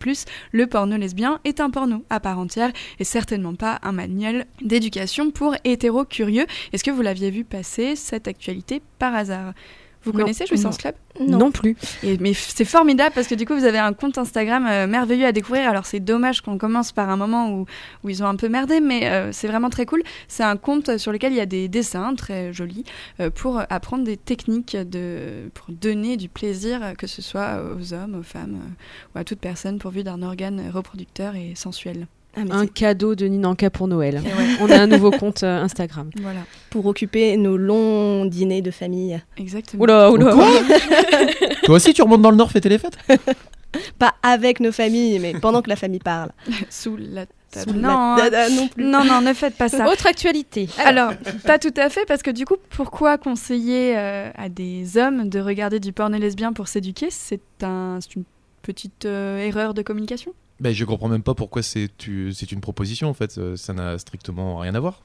le 0.52 0.68
porno 0.68 0.98
lesbien 0.98 1.40
est 1.46 1.62
un 1.62 1.70
porno 1.70 2.04
à 2.10 2.20
part 2.20 2.38
entière 2.38 2.74
et 3.00 3.06
certainement 3.06 3.56
pas 3.56 3.80
un 3.84 3.94
manuel 3.94 4.48
d'éducation 4.62 5.32
pour 5.32 5.56
hétéro 5.64 6.04
curieux. 6.04 6.46
Est-ce 6.74 6.84
que 6.84 6.92
vous 6.92 7.02
l'aviez 7.02 7.32
vu 7.32 7.46
passer, 7.46 7.96
cette 7.96 8.28
actualité, 8.28 8.82
par 9.00 9.16
hasard? 9.16 9.54
Vous 10.04 10.12
Non. 10.14 10.20
connaissez 10.20 10.46
Jouissance 10.48 10.78
Club 10.78 10.96
Non, 11.20 11.52
plus. 11.52 11.76
et, 12.04 12.18
mais 12.18 12.34
c'est 12.34 12.66
formidable 12.66 13.14
parce 13.14 13.28
que 13.28 13.36
du 13.36 13.46
coup, 13.46 13.54
vous 13.56 13.66
avez 13.66 13.78
un 13.78 13.94
compte 13.94 14.18
Instagram 14.18 14.66
euh, 14.68 14.88
merveilleux 14.88 15.28
à 15.28 15.32
découvrir. 15.32 15.70
Alors, 15.70 15.86
c'est 15.86 16.00
dommage 16.00 16.42
qu'on 16.42 16.58
commence 16.58 16.92
par 16.92 17.10
un 17.10 17.18
moment 17.18 17.52
où, 17.52 17.66
où 18.04 18.10
ils 18.10 18.24
ont 18.24 18.26
un 18.28 18.36
peu 18.36 18.50
merdé, 18.50 18.80
mais 18.80 19.08
euh, 19.10 19.32
c'est 19.32 19.48
vraiment 19.48 19.70
très 19.70 19.86
cool. 19.86 20.02
C'est 20.28 20.44
un 20.44 20.58
compte 20.58 20.98
sur 20.98 21.12
lequel 21.12 21.34
il 21.34 21.38
y 21.38 21.42
a 21.42 21.46
des 21.46 21.68
dessins 21.68 22.16
très 22.16 22.52
jolis 22.52 22.84
euh, 23.20 23.30
pour 23.30 23.62
apprendre 23.70 24.04
des 24.04 24.18
techniques 24.18 24.76
de, 24.76 25.50
pour 25.54 25.68
donner 25.70 26.18
du 26.18 26.30
plaisir, 26.30 26.94
que 26.98 27.06
ce 27.08 27.22
soit 27.22 27.62
aux 27.78 27.94
hommes, 27.94 28.16
aux 28.20 28.24
femmes 28.24 28.56
euh, 28.56 29.14
ou 29.16 29.20
à 29.20 29.24
toute 29.24 29.40
personne 29.40 29.78
pourvue 29.78 30.04
d'un 30.04 30.24
organe 30.24 30.70
reproducteur 30.74 31.36
et 31.36 31.54
sensuel. 31.56 32.08
Ah, 32.36 32.42
Un 32.52 32.66
cadeau 32.68 33.14
de 33.16 33.26
Ninanka 33.28 33.70
pour 33.70 33.88
Noël. 33.88 34.16
Ouais, 34.24 34.32
On 34.62 34.70
a 34.70 34.80
un 34.80 34.88
nouveau 34.88 35.12
compte 35.12 35.44
euh, 35.44 35.62
Instagram. 35.64 36.10
voilà, 36.22 36.40
pour 36.70 36.86
occuper 36.86 37.36
nos 37.38 37.58
longs 37.58 38.26
dîners 38.26 38.62
de 38.62 38.72
famille. 38.72 39.20
exactement. 39.38 39.84
Oula, 39.84 40.12
oula. 40.12 40.34
Toi 41.64 41.76
aussi, 41.76 41.94
tu 41.94 42.02
remontes 42.02 42.22
dans 42.22 42.32
le 42.32 42.38
Nord 42.38 42.52
fêter 42.52 42.70
les 42.70 42.78
fêtes? 42.78 42.98
Pas 44.00 44.14
avec 44.22 44.60
nos 44.60 44.72
familles, 44.74 45.20
mais 45.20 45.34
pendant 45.34 45.62
que 45.62 45.70
la 45.70 45.76
famille 45.78 46.00
parle. 46.00 46.32
Sous 46.70 46.98
la 46.98 47.26
table. 47.52 47.72
Sous 47.72 47.74
la- 47.74 47.80
non, 47.80 48.16
non 48.56 48.68
plus. 48.68 48.84
non, 48.86 49.04
non, 49.06 49.22
ne 49.22 49.34
faites 49.34 49.56
pas 49.56 49.68
ça. 49.70 49.90
Autre 49.90 50.08
actualité. 50.08 50.68
Alors, 50.78 51.12
pas 51.46 51.58
tout 51.60 51.74
à 51.78 51.90
fait, 51.90 52.06
parce 52.06 52.22
que 52.22 52.32
du 52.32 52.46
coup, 52.46 52.56
pourquoi 52.70 53.18
conseiller 53.18 53.98
euh, 53.98 54.30
à 54.36 54.48
des 54.50 54.98
hommes 54.98 55.28
de 55.30 55.40
regarder 55.40 55.80
du 55.82 55.92
porno 55.94 56.18
lesbien 56.18 56.52
pour 56.54 56.68
s'éduquer? 56.70 57.08
C'est 57.12 57.42
un, 57.64 58.00
c'est 58.02 58.16
une 58.16 58.24
petite 58.62 59.06
euh, 59.06 59.38
erreur 59.40 59.74
de 59.74 59.82
communication? 59.82 60.34
Ben, 60.62 60.74
Je 60.74 60.86
comprends 60.86 61.10
même 61.10 61.24
pas 61.24 61.34
pourquoi 61.34 61.62
c'est 61.62 61.90
une 62.08 62.62
proposition 62.62 63.10
en 63.10 63.14
fait. 63.14 63.38
Euh, 63.38 63.58
Ça 63.58 63.74
n'a 63.74 63.98
strictement 63.98 64.60
rien 64.60 64.76
à 64.76 64.80
voir. 64.80 65.02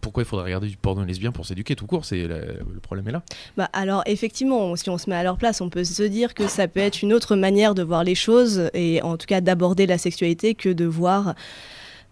Pourquoi 0.00 0.24
il 0.24 0.26
faudrait 0.26 0.46
regarder 0.46 0.66
du 0.66 0.76
porno 0.76 1.04
lesbien 1.04 1.30
pour 1.30 1.46
s'éduquer 1.46 1.76
tout 1.76 1.86
court? 1.86 2.02
Le 2.10 2.80
problème 2.82 3.06
est 3.08 3.12
là. 3.12 3.22
Bah, 3.56 3.70
alors 3.72 4.02
effectivement, 4.06 4.74
si 4.74 4.90
on 4.90 4.98
se 4.98 5.08
met 5.08 5.16
à 5.16 5.22
leur 5.22 5.38
place, 5.38 5.60
on 5.60 5.70
peut 5.70 5.84
se 5.84 6.02
dire 6.02 6.34
que 6.34 6.48
ça 6.48 6.66
peut 6.66 6.80
être 6.80 7.02
une 7.02 7.12
autre 7.12 7.36
manière 7.36 7.74
de 7.74 7.84
voir 7.84 8.02
les 8.02 8.16
choses 8.16 8.68
et 8.74 9.00
en 9.02 9.16
tout 9.16 9.26
cas 9.26 9.40
d'aborder 9.40 9.86
la 9.86 9.98
sexualité 9.98 10.54
que 10.54 10.68
de 10.68 10.84
voir 10.84 11.34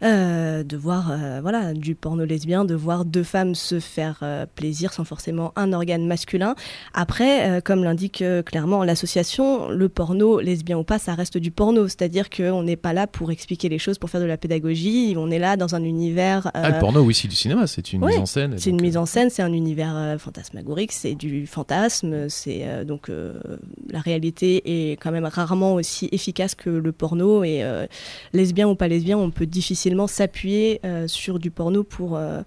euh, 0.04 0.62
de 0.64 0.76
voir 0.76 1.10
euh, 1.10 1.40
voilà 1.40 1.72
du 1.72 1.94
porno 1.94 2.26
lesbien, 2.26 2.66
de 2.66 2.74
voir 2.74 3.06
deux 3.06 3.22
femmes 3.22 3.54
se 3.54 3.80
faire 3.80 4.18
euh, 4.22 4.44
plaisir 4.54 4.92
sans 4.92 5.04
forcément 5.04 5.54
un 5.56 5.72
organe 5.72 6.06
masculin. 6.06 6.54
Après, 6.92 7.62
comme 7.64 7.84
l'indique 7.84 8.22
clairement 8.44 8.84
l'association, 8.84 9.68
le 9.70 9.88
porno 9.88 10.40
lesbien 10.40 10.76
ou 10.76 10.84
pas, 10.84 10.98
ça 10.98 11.14
reste 11.14 11.38
du 11.38 11.50
porno, 11.50 11.88
c'est-à-dire 11.88 12.28
qu'on 12.28 12.62
n'est 12.62 12.76
pas 12.76 12.92
là 12.92 13.06
pour 13.06 13.30
expliquer 13.30 13.70
les 13.70 13.78
choses, 13.78 13.98
pour 13.98 14.10
faire 14.10 14.20
de 14.20 14.26
la 14.26 14.36
pédagogie. 14.36 15.14
On 15.16 15.30
est 15.30 15.38
là 15.38 15.56
dans 15.56 15.74
un 15.74 15.82
univers. 15.82 16.50
Ah, 16.52 16.70
le 16.70 16.78
porno, 16.78 17.00
oui, 17.00 17.14
c'est 17.14 17.28
du 17.28 17.36
cinéma, 17.36 17.66
c'est 17.66 17.92
une 17.92 18.04
mise 18.04 18.18
en 18.18 18.26
scène. 18.26 18.54
c'est 18.58 18.70
une 18.70 18.82
mise 18.82 18.98
en 18.98 19.06
scène, 19.06 19.30
c'est 19.30 19.42
un 19.42 19.52
univers 19.52 20.16
fantasmagorique, 20.18 20.92
c'est 20.92 21.14
du 21.14 21.46
fantasme, 21.46 22.28
c'est 22.28 22.84
donc 22.84 23.10
la 23.90 24.00
réalité 24.00 24.90
est 24.90 24.92
quand 24.92 25.12
même 25.12 25.24
rarement 25.24 25.74
aussi 25.74 26.08
efficace 26.12 26.54
que 26.54 26.68
le 26.68 26.92
porno 26.92 27.42
et 27.42 27.64
lesbien 28.34 28.68
ou 28.68 28.74
pas 28.74 28.88
lesbien, 28.88 29.16
on 29.16 29.30
peut 29.30 29.46
difficilement 29.46 29.93
s'appuyer 30.06 30.80
euh, 30.84 31.08
sur 31.08 31.38
du 31.38 31.50
porno 31.50 31.84
pour 31.84 32.16
euh, 32.16 32.42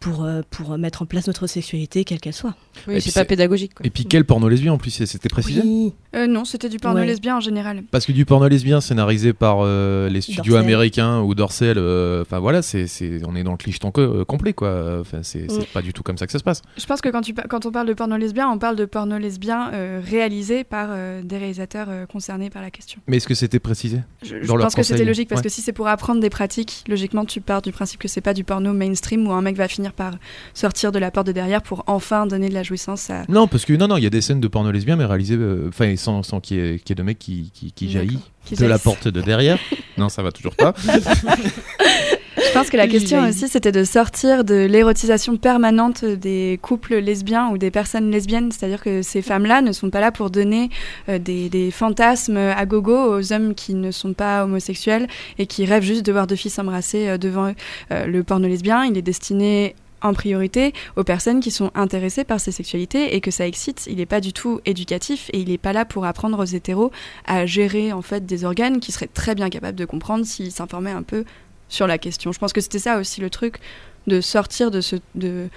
pour, 0.00 0.24
euh, 0.24 0.42
pour 0.50 0.78
mettre 0.78 1.02
en 1.02 1.06
place 1.06 1.26
notre 1.26 1.46
sexualité, 1.46 2.04
quelle 2.04 2.20
qu'elle 2.20 2.32
soit. 2.34 2.54
Oui, 2.86 2.94
Et 2.96 3.00
c'est 3.00 3.12
pas 3.12 3.24
pédagogique. 3.24 3.74
quoi. 3.74 3.84
Et 3.86 3.90
puis 3.90 4.04
quel 4.04 4.24
porno 4.24 4.48
lesbien 4.48 4.72
en 4.72 4.78
plus, 4.78 4.90
c'était 4.90 5.28
précisé 5.28 5.60
Oui. 5.64 5.92
Euh, 6.14 6.26
non, 6.26 6.44
c'était 6.44 6.68
du 6.68 6.78
porno 6.78 7.00
Ouais. 7.00 7.06
lesbien 7.06 7.36
en 7.36 7.40
général. 7.40 7.82
Parce 7.90 8.06
que 8.06 8.12
du 8.12 8.24
porno 8.24 8.46
lesbien 8.48 8.80
scénarisé 8.80 9.32
par 9.32 9.58
euh, 9.60 10.08
les 10.08 10.20
studios 10.20 10.42
Dorsel. 10.54 10.64
américains 10.64 11.20
ou 11.20 11.34
Dorsel, 11.34 11.76
euh, 11.78 12.22
enfin 12.22 12.38
voilà, 12.38 12.62
c'est, 12.62 12.86
c'est, 12.86 13.20
on 13.26 13.34
est 13.34 13.42
dans 13.42 13.50
le 13.52 13.56
clicheton 13.58 13.90
co- 13.90 14.00
euh, 14.00 14.24
complet 14.24 14.52
quoi. 14.52 14.98
Enfin, 15.00 15.18
c'est, 15.22 15.50
Mm. 15.50 15.64
pas 15.74 15.82
du 15.82 15.92
tout 15.92 16.02
comme 16.02 16.16
ça 16.16 16.26
que 16.26 16.32
ça 16.32 16.38
se 16.38 16.44
passe. 16.44 16.62
Je 16.76 16.86
pense 16.86 17.00
que 17.00 17.08
quand, 17.08 17.20
tu, 17.22 17.34
quand 17.34 17.66
on 17.66 17.70
parle 17.72 17.88
de 17.88 17.94
porno 17.94 18.16
lesbien, 18.16 18.48
on 18.48 18.58
parle 18.58 18.76
de 18.76 18.84
porno 18.84 19.18
lesbien 19.18 19.70
euh, 19.72 20.00
réalisé 20.04 20.62
par 20.64 20.88
euh, 20.92 21.22
des 21.22 21.38
réalisateurs 21.38 21.88
euh, 21.90 22.06
concernés 22.06 22.50
par 22.50 22.62
la 22.62 22.70
question. 22.70 23.00
Mais 23.08 23.16
est-ce 23.18 23.26
que 23.28 23.34
c'était 23.34 23.58
précisé 23.58 23.98
Je, 24.22 24.36
pense 24.46 24.74
que 24.74 24.82
c'était 24.82 25.04
logique 25.04 25.28
parce 25.28 25.40
ouais. 25.40 25.44
que 25.44 25.48
si 25.48 25.60
c'est 25.60 25.72
pour 25.72 25.88
apprendre 25.88 26.20
des 26.20 26.30
pratiques, 26.30 26.84
logiquement 26.88 27.24
tu 27.24 27.40
pars 27.40 27.62
du 27.62 27.72
principe 27.72 28.00
que 28.00 28.08
c'est 28.08 28.20
pas 28.20 28.34
du 28.34 28.44
porno 28.44 28.72
mainstream 28.72 29.26
où 29.26 29.32
un 29.32 29.42
mec 29.42 29.56
va 29.56 29.66
finir 29.68 29.87
par 29.92 30.14
sortir 30.54 30.92
de 30.92 30.98
la 30.98 31.10
porte 31.10 31.26
de 31.26 31.32
derrière 31.32 31.62
pour 31.62 31.84
enfin 31.86 32.26
donner 32.26 32.48
de 32.48 32.54
la 32.54 32.62
jouissance 32.62 33.10
à. 33.10 33.24
Non, 33.28 33.46
parce 33.48 33.64
que 33.64 33.72
non, 33.72 33.88
non, 33.88 33.96
il 33.96 34.04
y 34.04 34.06
a 34.06 34.10
des 34.10 34.20
scènes 34.20 34.40
de 34.40 34.48
porno 34.48 34.70
lesbien, 34.70 34.96
mais 34.96 35.04
réalisées, 35.04 35.36
euh, 35.36 35.66
enfin, 35.68 35.94
sans, 35.96 36.22
sans 36.22 36.40
qu'il 36.40 36.56
y, 36.56 36.60
ait- 36.60 36.78
qu'il 36.78 36.90
y 36.90 36.92
ait 36.92 36.94
de 36.96 37.02
mecs 37.02 37.18
qui, 37.18 37.50
qui, 37.54 37.72
qui 37.72 37.90
jaillit 37.90 38.20
Qui 38.44 38.54
de 38.56 38.66
la 38.66 38.78
porte 38.78 39.08
de 39.08 39.20
derrière. 39.20 39.58
non, 39.98 40.08
ça 40.08 40.22
va 40.22 40.32
toujours 40.32 40.54
pas. 40.56 40.74
Je 42.38 42.52
pense 42.52 42.70
que 42.70 42.76
la 42.76 42.86
question 42.86 43.28
aussi 43.28 43.48
c'était 43.48 43.72
de 43.72 43.84
sortir 43.84 44.44
de 44.44 44.54
l'érotisation 44.54 45.36
permanente 45.36 46.04
des 46.04 46.58
couples 46.62 46.96
lesbiens 46.96 47.48
ou 47.50 47.58
des 47.58 47.70
personnes 47.70 48.10
lesbiennes, 48.10 48.52
c'est-à-dire 48.52 48.82
que 48.82 49.02
ces 49.02 49.22
femmes-là 49.22 49.62
ne 49.62 49.72
sont 49.72 49.90
pas 49.90 50.00
là 50.00 50.12
pour 50.12 50.30
donner 50.30 50.70
euh, 51.08 51.18
des, 51.18 51.48
des 51.48 51.70
fantasmes 51.70 52.36
à 52.36 52.66
gogo 52.66 52.96
aux 52.96 53.32
hommes 53.32 53.54
qui 53.54 53.74
ne 53.74 53.90
sont 53.90 54.12
pas 54.12 54.44
homosexuels 54.44 55.06
et 55.38 55.46
qui 55.46 55.64
rêvent 55.64 55.82
juste 55.82 56.04
de 56.04 56.12
voir 56.12 56.26
deux 56.26 56.36
filles 56.36 56.50
s'embrasser 56.50 57.08
euh, 57.08 57.18
devant 57.18 57.48
eux. 57.48 57.54
Euh, 57.92 58.06
le 58.06 58.22
porno 58.22 58.48
lesbien, 58.48 58.84
il 58.84 58.96
est 58.96 59.02
destiné 59.02 59.74
en 60.00 60.14
priorité 60.14 60.72
aux 60.96 61.04
personnes 61.04 61.40
qui 61.40 61.50
sont 61.50 61.70
intéressées 61.74 62.24
par 62.24 62.40
ces 62.40 62.52
sexualités 62.52 63.16
et 63.16 63.20
que 63.20 63.30
ça 63.30 63.46
excite. 63.46 63.86
Il 63.90 63.96
n'est 63.96 64.06
pas 64.06 64.20
du 64.20 64.32
tout 64.32 64.60
éducatif 64.64 65.28
et 65.32 65.40
il 65.40 65.48
n'est 65.48 65.58
pas 65.58 65.72
là 65.72 65.84
pour 65.84 66.04
apprendre 66.04 66.38
aux 66.38 66.44
hétéros 66.44 66.92
à 67.26 67.46
gérer 67.46 67.92
en 67.92 68.02
fait 68.02 68.24
des 68.24 68.44
organes 68.44 68.80
qui 68.80 68.92
seraient 68.92 69.08
très 69.08 69.34
bien 69.34 69.50
capables 69.50 69.76
de 69.76 69.84
comprendre 69.84 70.24
s'ils 70.24 70.52
s'informaient 70.52 70.92
un 70.92 71.02
peu 71.02 71.24
sur 71.68 71.86
la 71.86 71.98
question. 71.98 72.32
Je 72.32 72.38
pense 72.38 72.52
que 72.52 72.60
c'était 72.60 72.78
ça 72.78 72.98
aussi 72.98 73.20
le 73.20 73.30
truc 73.30 73.58
de 74.06 74.20
sortir 74.20 74.70
de 74.70 74.80
ce 74.80 74.96
de 75.14 75.48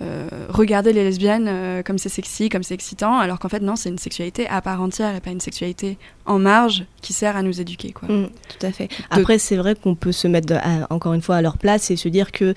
euh, 0.00 0.28
regarder 0.48 0.92
les 0.92 1.02
lesbiennes 1.02 1.46
euh, 1.48 1.82
comme 1.82 1.98
c'est 1.98 2.08
sexy, 2.08 2.48
comme 2.48 2.62
c'est 2.62 2.74
excitant, 2.74 3.18
alors 3.18 3.40
qu'en 3.40 3.48
fait 3.48 3.60
non, 3.60 3.74
c'est 3.74 3.88
une 3.88 3.98
sexualité 3.98 4.46
à 4.48 4.62
part 4.62 4.80
entière 4.80 5.14
et 5.16 5.20
pas 5.20 5.30
une 5.30 5.40
sexualité 5.40 5.98
en 6.24 6.38
marge 6.38 6.84
qui 7.02 7.12
sert 7.12 7.36
à 7.36 7.42
nous 7.42 7.60
éduquer 7.60 7.90
quoi. 7.90 8.08
Mm, 8.08 8.28
tout 8.48 8.66
à 8.66 8.70
fait. 8.70 8.88
Après, 9.10 9.38
c'est 9.38 9.56
vrai 9.56 9.74
qu'on 9.74 9.96
peut 9.96 10.12
se 10.12 10.28
mettre 10.28 10.54
à- 10.54 10.86
encore 10.94 11.14
une 11.14 11.20
fois 11.22 11.36
à 11.36 11.42
leur 11.42 11.58
place 11.58 11.90
et 11.90 11.96
se 11.96 12.08
dire 12.08 12.30
que 12.30 12.54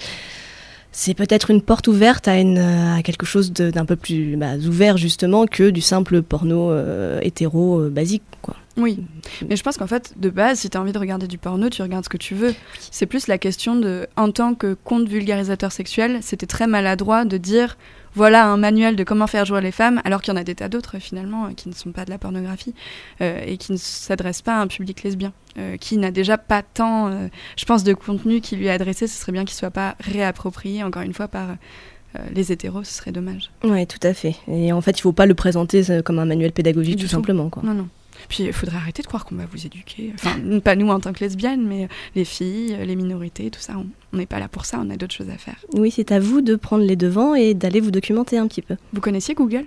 c'est 0.91 1.13
peut-être 1.15 1.49
une 1.49 1.61
porte 1.63 1.87
ouverte 1.87 2.27
à, 2.27 2.37
une, 2.37 2.59
à 2.59 3.01
quelque 3.01 3.25
chose 3.25 3.51
d'un 3.51 3.85
peu 3.85 3.95
plus 3.95 4.35
bah, 4.37 4.57
ouvert 4.57 4.97
justement 4.97 5.47
que 5.47 5.69
du 5.71 5.81
simple 5.81 6.21
porno 6.21 6.69
euh, 6.71 7.19
hétéro 7.23 7.79
euh, 7.79 7.89
basique. 7.89 8.23
Quoi. 8.43 8.55
Oui, 8.77 9.03
mais 9.47 9.55
je 9.57 9.63
pense 9.63 9.77
qu'en 9.77 9.87
fait, 9.87 10.13
de 10.17 10.29
base, 10.29 10.59
si 10.59 10.69
tu 10.69 10.77
as 10.77 10.81
envie 10.81 10.93
de 10.93 10.97
regarder 10.97 11.27
du 11.27 11.37
porno, 11.37 11.69
tu 11.69 11.81
regardes 11.81 12.05
ce 12.05 12.09
que 12.09 12.17
tu 12.17 12.35
veux. 12.35 12.55
C'est 12.79 13.05
plus 13.05 13.27
la 13.27 13.37
question 13.37 13.75
de, 13.75 14.07
en 14.15 14.31
tant 14.31 14.55
que 14.55 14.75
compte 14.75 15.09
vulgarisateur 15.09 15.71
sexuel, 15.71 16.19
c'était 16.21 16.45
très 16.45 16.67
maladroit 16.67 17.25
de 17.25 17.35
dire 17.37 17.77
voilà 18.13 18.45
un 18.45 18.57
manuel 18.57 18.95
de 18.95 19.03
comment 19.03 19.27
faire 19.27 19.45
jouer 19.45 19.61
les 19.61 19.71
femmes, 19.71 20.01
alors 20.05 20.21
qu'il 20.21 20.33
y 20.33 20.37
en 20.37 20.39
a 20.39 20.43
des 20.43 20.55
tas 20.55 20.69
d'autres 20.69 20.99
finalement 20.99 21.45
euh, 21.45 21.49
qui 21.55 21.69
ne 21.69 21.73
sont 21.73 21.91
pas 21.91 22.03
de 22.05 22.09
la 22.09 22.17
pornographie 22.17 22.73
euh, 23.21 23.41
et 23.45 23.57
qui 23.57 23.71
ne 23.71 23.77
s'adressent 23.77 24.41
pas 24.41 24.55
à 24.57 24.61
un 24.61 24.67
public 24.67 25.03
lesbien, 25.03 25.31
euh, 25.57 25.77
qui 25.77 25.97
n'a 25.97 26.11
déjà 26.11 26.37
pas 26.37 26.61
tant, 26.61 27.07
euh, 27.07 27.27
je 27.57 27.65
pense, 27.65 27.83
de 27.83 27.93
contenu 27.93 28.41
qui 28.41 28.55
lui 28.55 28.67
est 28.67 28.71
adressé. 28.71 29.07
Ce 29.07 29.19
serait 29.19 29.31
bien 29.33 29.45
qu'il 29.45 29.55
soit 29.55 29.71
pas 29.71 29.95
réapproprié 29.99 30.83
encore 30.83 31.01
une 31.03 31.13
fois 31.13 31.27
par 31.27 31.55
les 32.33 32.51
hétéros, 32.51 32.83
ce 32.83 32.93
serait 32.93 33.13
dommage. 33.13 33.51
Oui, 33.63 33.87
tout 33.87 34.05
à 34.05 34.13
fait. 34.13 34.35
Et 34.49 34.73
en 34.73 34.81
fait, 34.81 34.97
il 34.99 35.01
faut 35.01 35.13
pas 35.13 35.25
le 35.25 35.33
présenter 35.33 35.81
comme 36.03 36.19
un 36.19 36.25
manuel 36.25 36.51
pédagogique 36.51 36.97
Du 36.97 37.03
tout 37.03 37.07
tout. 37.09 37.15
simplement. 37.15 37.49
Quoi. 37.49 37.63
Non, 37.63 37.73
non. 37.73 37.87
Puis 38.29 38.43
il 38.43 38.53
faudrait 38.53 38.77
arrêter 38.77 39.01
de 39.01 39.07
croire 39.07 39.25
qu'on 39.25 39.35
va 39.35 39.45
vous 39.51 39.65
éduquer. 39.65 40.11
Enfin, 40.15 40.35
pas 40.63 40.75
nous 40.75 40.89
en 40.89 40.99
tant 40.99 41.13
que 41.13 41.19
lesbiennes, 41.21 41.65
mais 41.67 41.87
les 42.15 42.25
filles, 42.25 42.77
les 42.85 42.95
minorités, 42.95 43.49
tout 43.49 43.59
ça. 43.61 43.73
on- 43.77 43.87
n'est 44.17 44.25
pas 44.25 44.39
là 44.39 44.47
pour 44.49 44.65
ça, 44.65 44.77
on 44.83 44.89
a 44.89 44.97
d'autres 44.97 45.13
choses 45.13 45.29
à 45.29 45.37
faire. 45.37 45.55
Oui, 45.73 45.89
c'est 45.95 46.11
à 46.11 46.19
vous 46.19 46.41
de 46.41 46.55
prendre 46.55 46.83
les 46.83 46.97
devants 46.97 47.33
et 47.33 47.53
d'aller 47.53 47.79
vous 47.79 47.91
documenter 47.91 48.37
un 48.37 48.47
petit 48.47 48.61
peu. 48.61 48.75
Vous 48.93 48.99
connaissiez 49.01 49.33
Google? 49.35 49.63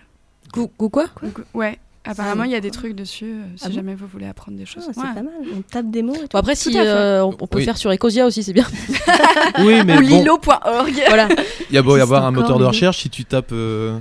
Gou- 0.53 0.71
gou- 0.79 0.91
quoi? 0.91 1.07
Google- 1.23 1.45
Ouais. 1.55 1.79
Apparemment, 2.07 2.45
il 2.45 2.51
y 2.51 2.55
a 2.55 2.61
des 2.61 2.71
trucs 2.71 2.95
dessus 2.95 3.25
euh, 3.25 3.45
si 3.57 3.63
Ah 3.65 3.69
bon? 3.71 3.75
jamais 3.77 3.95
vous 3.95 4.07
voulez 4.07 4.27
apprendre 4.27 4.59
des 4.59 4.65
Ah, 4.65 4.71
choses. 4.71 4.83
c'est 4.93 5.01
Ouais. 5.01 5.07
pas 5.15 5.23
mal. 5.23 5.33
On 5.57 5.63
tape 5.63 5.91
des 5.91 6.03
mots. 6.03 6.15
Et 6.15 6.19
tout. 6.19 6.27
Bon, 6.33 6.39
Après, 6.39 6.55
si 6.55 6.71
euh, 6.79 7.25
on, 7.25 7.35
on 7.41 7.47
peut 7.47 7.57
Oui. 7.61 7.65
faire 7.65 7.79
sur 7.79 7.91
Ecosia 7.91 8.27
aussi, 8.27 8.43
c'est 8.43 8.53
bien. 8.53 8.67
oui, 9.61 9.83
mais 9.87 9.95
Ou 9.97 10.01
bon, 10.03 10.07
lilo.org. 10.07 11.03
voilà. 11.09 11.29
il 11.71 11.75
y 11.75 11.79
a 11.79 11.83
beau 11.83 11.97
y 11.97 12.01
avoir 12.03 12.27
un 12.27 12.31
moteur 12.31 12.59
de 12.59 12.65
recherche, 12.67 12.99
si 13.01 13.09
tu 13.09 13.25
tapes 13.25 13.53
euh, 13.53 13.99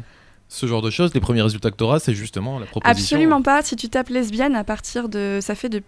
ce 0.53 0.67
genre 0.67 0.83
de 0.83 0.91
choses, 0.91 1.13
les 1.15 1.19
premiers 1.19 1.41
résultats 1.41 1.71
que 1.71 1.77
tu 1.77 1.83
auras, 1.83 1.97
c'est 1.97 2.13
justement 2.13 2.59
la 2.59 2.67
proposition. 2.67 3.15
Absolument 3.17 3.41
pas. 3.41 3.63
Si 3.63 3.75
tu 3.75 3.89
tapes 3.89 4.09
lesbienne 4.09 4.55
à 4.55 4.63
partir 4.63 5.09
de. 5.09 5.39
Ça 5.41 5.55
fait 5.55 5.69
depuis 5.69 5.87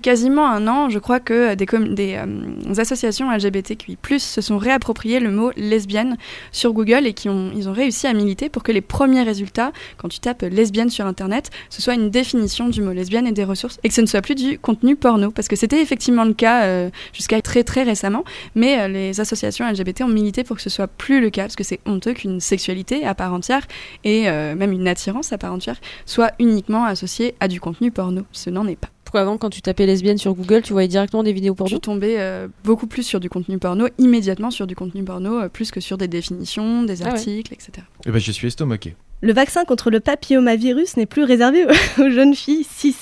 quasiment 0.00 0.48
un 0.48 0.68
an, 0.68 0.88
je 0.88 0.98
crois 0.98 1.20
que 1.20 1.54
des, 1.54 1.66
euh, 2.14 2.80
associations 2.80 3.30
LGBTQI, 3.30 3.98
se 4.18 4.40
sont 4.40 4.58
réappropriées 4.58 5.20
le 5.20 5.30
mot 5.30 5.50
lesbienne 5.56 6.16
sur 6.52 6.72
Google 6.72 7.06
et 7.06 7.12
qui 7.12 7.28
ont, 7.28 7.50
réussi 7.70 8.06
à 8.06 8.12
militer 8.12 8.48
pour 8.48 8.62
que 8.62 8.72
les 8.72 8.80
premiers 8.80 9.22
résultats, 9.22 9.72
quand 9.96 10.08
tu 10.08 10.18
tapes 10.18 10.42
lesbienne 10.42 10.90
sur 10.90 11.06
Internet, 11.06 11.50
ce 11.68 11.80
soit 11.80 11.94
une 11.94 12.10
définition 12.10 12.68
du 12.68 12.82
mot 12.82 12.92
lesbienne 12.92 13.26
et 13.26 13.32
des 13.32 13.44
ressources 13.44 13.78
et 13.84 13.88
que 13.88 13.94
ce 13.94 14.00
ne 14.00 14.06
soit 14.06 14.22
plus 14.22 14.34
du 14.34 14.58
contenu 14.58 14.96
porno. 14.96 15.30
Parce 15.30 15.48
que 15.48 15.56
c'était 15.56 15.80
effectivement 15.80 16.24
le 16.24 16.34
cas 16.34 16.64
euh, 16.64 16.90
jusqu'à 17.12 17.40
très 17.42 17.62
très 17.62 17.82
récemment, 17.84 18.24
mais 18.54 18.80
euh, 18.80 18.88
les 18.88 19.20
associations 19.20 19.70
LGBT 19.70 20.02
ont 20.02 20.08
milité 20.08 20.42
pour 20.44 20.56
que 20.56 20.62
ce 20.62 20.70
soit 20.70 20.88
plus 20.88 21.20
le 21.20 21.30
cas 21.30 21.42
parce 21.42 21.56
que 21.56 21.64
c'est 21.64 21.80
honteux 21.86 22.12
qu'une 22.12 22.40
sexualité 22.40 23.04
à 23.04 23.14
part 23.14 23.32
entière 23.32 23.66
et 24.04 24.24
même 24.24 24.72
une 24.72 24.88
attirance 24.88 25.32
à 25.32 25.38
part 25.38 25.52
entière 25.52 25.80
soit 26.06 26.32
uniquement 26.38 26.84
associée 26.84 27.34
à 27.40 27.48
du 27.48 27.60
contenu 27.60 27.90
porno. 27.90 28.22
Ce 28.32 28.50
n'en 28.50 28.66
est 28.66 28.76
pas. 28.76 28.88
Pourquoi 29.10 29.22
avant, 29.22 29.38
quand 29.38 29.50
tu 29.50 29.60
tapais 29.60 29.86
lesbienne 29.86 30.18
sur 30.18 30.34
Google, 30.34 30.62
tu 30.62 30.72
voyais 30.72 30.86
directement 30.86 31.24
des 31.24 31.32
vidéos 31.32 31.54
Je 31.54 31.56
porno 31.56 31.68
suis 31.68 31.80
tombée 31.80 32.20
euh, 32.20 32.46
beaucoup 32.62 32.86
plus 32.86 33.02
sur 33.02 33.18
du 33.18 33.28
contenu 33.28 33.58
porno, 33.58 33.88
immédiatement 33.98 34.52
sur 34.52 34.68
du 34.68 34.76
contenu 34.76 35.02
porno, 35.02 35.40
euh, 35.40 35.48
plus 35.48 35.72
que 35.72 35.80
sur 35.80 35.98
des 35.98 36.06
définitions, 36.06 36.84
des 36.84 37.02
Ah 37.02 37.06
ouais. 37.06 37.10
articles, 37.14 37.52
etc. 37.52 37.72
Eh 38.06 38.12
ben, 38.12 38.20
je 38.20 38.30
suis 38.30 38.46
estomaqué. 38.46 38.94
Le 39.20 39.32
vaccin 39.32 39.64
contre 39.64 39.90
le 39.90 39.98
papillomavirus 39.98 40.96
n'est 40.96 41.06
plus 41.06 41.24
réservé 41.24 41.66
aux 41.98 42.08
jeunes 42.08 42.36
filles 42.36 42.62
cis. 42.62 42.94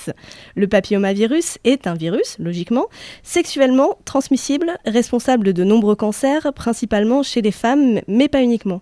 Le 0.55 0.67
papillomavirus 0.67 1.59
est 1.63 1.85
un 1.85 1.93
virus, 1.93 2.37
logiquement, 2.39 2.87
sexuellement 3.21 3.99
transmissible, 4.05 4.79
responsable 4.87 5.53
de 5.53 5.63
nombreux 5.63 5.95
cancers, 5.95 6.51
principalement 6.55 7.21
chez 7.21 7.43
les 7.43 7.51
femmes, 7.51 7.99
mais 8.07 8.29
pas 8.29 8.41
uniquement. 8.41 8.81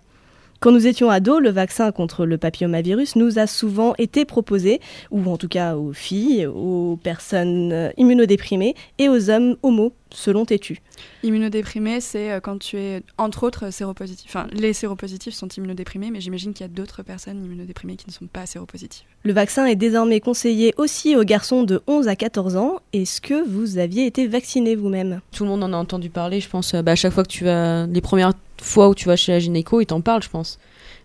Quand 0.60 0.72
nous 0.72 0.88
étions 0.88 1.08
ados, 1.08 1.40
le 1.40 1.50
vaccin 1.50 1.92
contre 1.92 2.26
le 2.26 2.36
papillomavirus 2.36 3.14
nous 3.14 3.38
a 3.38 3.46
souvent 3.46 3.94
été 3.96 4.24
proposé, 4.24 4.80
ou 5.12 5.24
en 5.30 5.36
tout 5.36 5.46
cas 5.46 5.76
aux 5.76 5.92
filles, 5.92 6.46
aux 6.46 6.98
personnes 7.00 7.70
euh, 7.72 7.90
immunodéprimées 7.96 8.74
et 8.98 9.08
aux 9.08 9.30
hommes 9.30 9.56
homos, 9.62 9.92
selon 10.10 10.44
Tétu. 10.44 10.80
Immunodéprimé, 11.22 12.00
c'est 12.00 12.32
euh, 12.32 12.40
quand 12.40 12.58
tu 12.58 12.76
es, 12.76 13.02
entre 13.18 13.44
autres, 13.44 13.70
séropositif. 13.72 14.28
Enfin, 14.28 14.48
les 14.52 14.72
séropositifs 14.72 15.34
sont 15.34 15.46
immunodéprimés, 15.46 16.10
mais 16.10 16.20
j'imagine 16.20 16.52
qu'il 16.52 16.64
y 16.64 16.68
a 16.68 16.72
d'autres 16.72 17.04
personnes 17.04 17.44
immunodéprimées 17.44 17.94
qui 17.94 18.08
ne 18.08 18.12
sont 18.12 18.26
pas 18.26 18.44
séropositives. 18.44 19.06
Le 19.22 19.32
vaccin 19.32 19.64
est 19.66 19.76
désormais 19.76 20.18
conseillé 20.18 20.74
aussi 20.76 21.14
aux 21.14 21.22
garçons 21.22 21.62
de 21.62 21.82
11 21.86 22.08
à 22.08 22.16
14 22.16 22.56
ans. 22.56 22.80
Est-ce 22.92 23.20
que 23.20 23.48
vous 23.48 23.78
aviez 23.78 24.06
été 24.06 24.26
vacciné 24.26 24.74
vous-même? 24.74 25.20
Tout 25.30 25.44
le 25.44 25.50
monde 25.50 25.62
en 25.62 25.72
a 25.72 25.76
entendu 25.76 26.10
parler, 26.10 26.40
je 26.40 26.48
pense. 26.48 26.74
euh, 26.74 26.82
bah, 26.82 26.92
à 26.92 26.96
chaque 26.96 27.12
fois 27.12 27.22
que 27.22 27.28
tu 27.28 27.44
vas. 27.44 27.86
Les 27.86 28.00
premières 28.00 28.32
fois 28.62 28.88
où 28.88 28.94
tu 28.94 29.06
vas 29.06 29.16
chez 29.16 29.32
la 29.32 29.38
gynéco, 29.38 29.80
ils 29.80 29.86
t'en 29.86 30.00
parlent, 30.00 30.22
je 30.22 30.28
pense. 30.30 30.58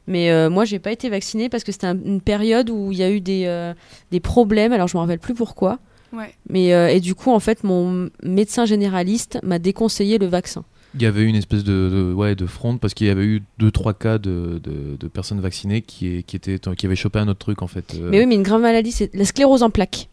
Mais 0.08 0.32
euh, 0.32 0.50
moi, 0.50 0.66
j'ai 0.66 0.80
pas 0.80 0.92
été 0.92 1.10
vaccinée 1.10 1.48
parce 1.50 1.64
que 1.64 1.72
c'était 1.72 1.88
un- 1.88 1.98
une 2.04 2.20
période 2.22 2.70
où 2.70 2.92
il 2.92 2.98
y 2.98 3.04
a 3.04 3.10
eu 3.12 3.22
des, 3.22 3.46
euh, 3.46 3.74
des 4.12 4.20
problèmes. 4.20 4.74
Alors, 4.74 4.88
je 4.88 4.98
me 4.98 5.02
rappelle 5.02 5.20
plus 5.20 5.34
pourquoi. 5.34 5.80
Ouais. 6.12 6.34
Mais 6.50 6.74
euh, 6.74 6.90
et 6.90 7.00
du 7.00 7.16
coup, 7.16 7.32
en 7.32 7.40
fait, 7.40 7.64
mon 7.64 8.10
médecin 8.22 8.66
généraliste 8.66 9.40
m'a 9.44 9.60
déconseillé 9.60 10.18
le 10.18 10.28
vaccin. 10.28 10.64
Il 10.96 11.02
y 11.02 11.08
avait 11.08 11.22
eu 11.22 11.26
une 11.26 11.36
espèce 11.36 11.64
de, 11.64 11.90
de- 11.90 12.14
ouais, 12.14 12.36
de 12.36 12.46
fronde 12.46 12.80
parce 12.80 12.94
qu'il 12.94 13.08
y 13.08 13.10
avait 13.10 13.24
eu 13.26 13.42
deux 13.58 13.72
trois 13.72 13.96
cas 13.96 14.20
de, 14.20 14.60
de, 14.64 14.96
de 15.00 15.08
personnes 15.08 15.40
vaccinées 15.40 15.82
qui, 15.82 16.24
qui, 16.24 16.36
étaient, 16.36 16.60
qui 16.78 16.86
avaient 16.86 16.96
chopé 16.96 17.18
un 17.18 17.28
autre 17.28 17.40
truc 17.40 17.64
en 17.64 17.68
fait. 17.68 17.96
euh. 17.96 18.10
Mais 18.12 18.20
oui, 18.20 18.28
mais 18.28 18.36
une 18.36 18.44
grave 18.44 18.62
maladie, 18.62 18.92
c'est 18.92 19.10
la 19.16 19.26
sclérose 19.26 19.64
en 19.64 19.72
plaques, 19.72 20.08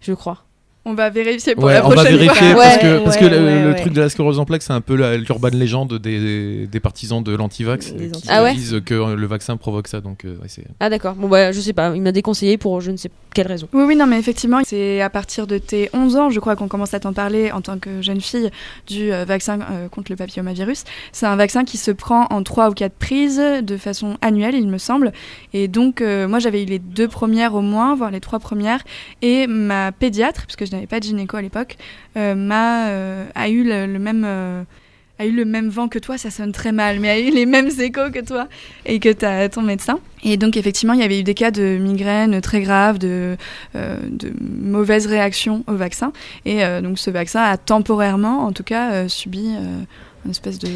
je 0.00 0.12
crois. 0.12 0.44
On 0.84 0.94
va 0.94 1.10
vérifier 1.10 1.54
pour 1.54 1.64
Ouais, 1.64 1.74
la 1.74 1.86
on 1.86 1.90
va 1.90 1.94
prochaine 1.94 2.16
vérifier 2.16 2.52
fois. 2.52 2.62
parce 2.64 2.76
Ouais, 2.76 2.82
que, 2.82 3.04
parce 3.04 3.16
que 3.16 3.24
ouais, 3.24 3.30
le, 3.30 3.36
ouais, 3.44 3.62
le 3.62 3.70
ouais. 3.70 3.80
truc 3.80 3.92
de 3.92 4.00
la 4.00 4.08
sclérose 4.08 4.40
en 4.40 4.44
plaques, 4.44 4.62
c'est 4.62 4.72
un 4.72 4.80
peu 4.80 4.96
la- 4.96 5.16
l'urban 5.16 5.48
légende 5.52 5.94
des, 5.98 6.66
des 6.66 6.80
partisans 6.80 7.22
de 7.22 7.32
l'antivax 7.36 7.92
Des 7.92 8.08
euh, 8.08 8.10
qui 8.10 8.22
Ah 8.28 8.42
ouais 8.42 8.54
disent 8.54 8.80
que 8.84 9.14
le 9.14 9.26
vaccin 9.26 9.56
provoque 9.56 9.86
ça. 9.86 10.00
Donc, 10.00 10.24
euh, 10.24 10.36
Ah 10.80 10.90
d'accord. 10.90 11.14
Bon 11.14 11.28
bah 11.28 11.52
je 11.52 11.60
sais 11.60 11.72
pas. 11.72 11.92
Il 11.94 12.02
m'a 12.02 12.10
déconseillé 12.10 12.58
pour 12.58 12.80
je 12.80 12.90
ne 12.90 12.96
sais 12.96 13.10
quelle 13.32 13.46
raison. 13.46 13.68
Oui, 13.72 13.84
oui, 13.86 13.96
non, 13.96 14.06
mais 14.06 14.18
effectivement, 14.18 14.58
c'est 14.64 15.00
à 15.00 15.08
partir 15.08 15.46
de 15.46 15.56
tes 15.56 15.88
11 15.94 16.16
ans, 16.16 16.30
je 16.30 16.38
crois, 16.40 16.54
qu'on 16.56 16.68
commence 16.68 16.92
à 16.94 17.00
t'en 17.00 17.12
parler 17.14 17.50
en 17.52 17.60
tant 17.62 17.78
que 17.78 18.02
jeune 18.02 18.20
fille 18.20 18.50
du 18.88 19.12
euh, 19.12 19.24
vaccin 19.24 19.60
euh, 19.60 19.88
contre 19.88 20.10
le 20.10 20.16
papillomavirus. 20.16 20.84
C'est 21.12 21.26
un 21.26 21.36
vaccin 21.36 21.64
qui 21.64 21.78
se 21.78 21.92
prend 21.92 22.26
en 22.30 22.42
3 22.42 22.70
ou 22.70 22.74
4 22.74 22.92
prises 22.92 23.40
de 23.62 23.76
façon 23.76 24.16
annuelle, 24.20 24.54
il 24.56 24.66
me 24.68 24.78
semble. 24.78 25.12
Et 25.54 25.68
donc, 25.68 26.00
euh, 26.00 26.26
moi, 26.28 26.40
j'avais 26.40 26.62
eu 26.62 26.66
les 26.66 26.78
deux 26.80 27.08
premières 27.08 27.54
au 27.54 27.60
moins, 27.62 27.94
voire 27.94 28.10
les 28.10 28.20
trois 28.20 28.40
premières. 28.40 28.80
Et 29.22 29.46
ma 29.46 29.92
pédiatre, 29.92 30.42
puisque 30.46 30.66
je 30.66 30.71
n'avais 30.74 30.86
pas 30.86 31.00
de 31.00 31.04
gynéco 31.04 31.36
à 31.36 31.42
l'époque, 31.42 31.76
euh, 32.16 32.34
m'a, 32.34 32.88
euh, 32.88 33.26
a 33.34 33.48
eu 33.48 33.64
le, 33.64 33.98
même. 33.98 34.24
euh, 34.24 34.62
a 35.18 35.26
eu 35.26 35.32
le 35.32 35.44
même 35.44 35.68
vent 35.68 35.88
que 35.88 35.98
toi, 35.98 36.18
ça 36.18 36.30
sonne 36.30 36.52
très 36.52 36.72
mal, 36.72 36.98
mais 36.98 37.10
a 37.10 37.18
eu 37.18 37.30
les 37.30 37.46
mêmes 37.46 37.68
échos 37.78 38.10
que 38.12 38.24
toi 38.24 38.48
et 38.86 38.98
que 38.98 39.24
as 39.24 39.48
ton 39.48 39.62
médecin. 39.62 40.00
Et 40.24 40.36
donc 40.36 40.56
effectivement, 40.56 40.94
il 40.94 41.00
y 41.00 41.04
avait 41.04 41.20
eu 41.20 41.22
des 41.22 41.34
cas 41.34 41.50
de 41.50 41.76
migraine 41.78 42.40
très 42.40 42.60
graves, 42.60 42.98
de, 42.98 43.36
de 43.74 44.32
mauvaises 44.40 45.06
réactions 45.06 45.64
au 45.68 45.74
vaccin. 45.74 46.12
Et 46.44 46.62
donc 46.82 46.98
ce 46.98 47.10
vaccin 47.10 47.42
a 47.42 47.56
temporairement, 47.56 48.44
en 48.46 48.52
tout 48.52 48.64
cas, 48.64 49.08
subi 49.08 49.54
une 50.24 50.30
espèce 50.30 50.58
de 50.58 50.68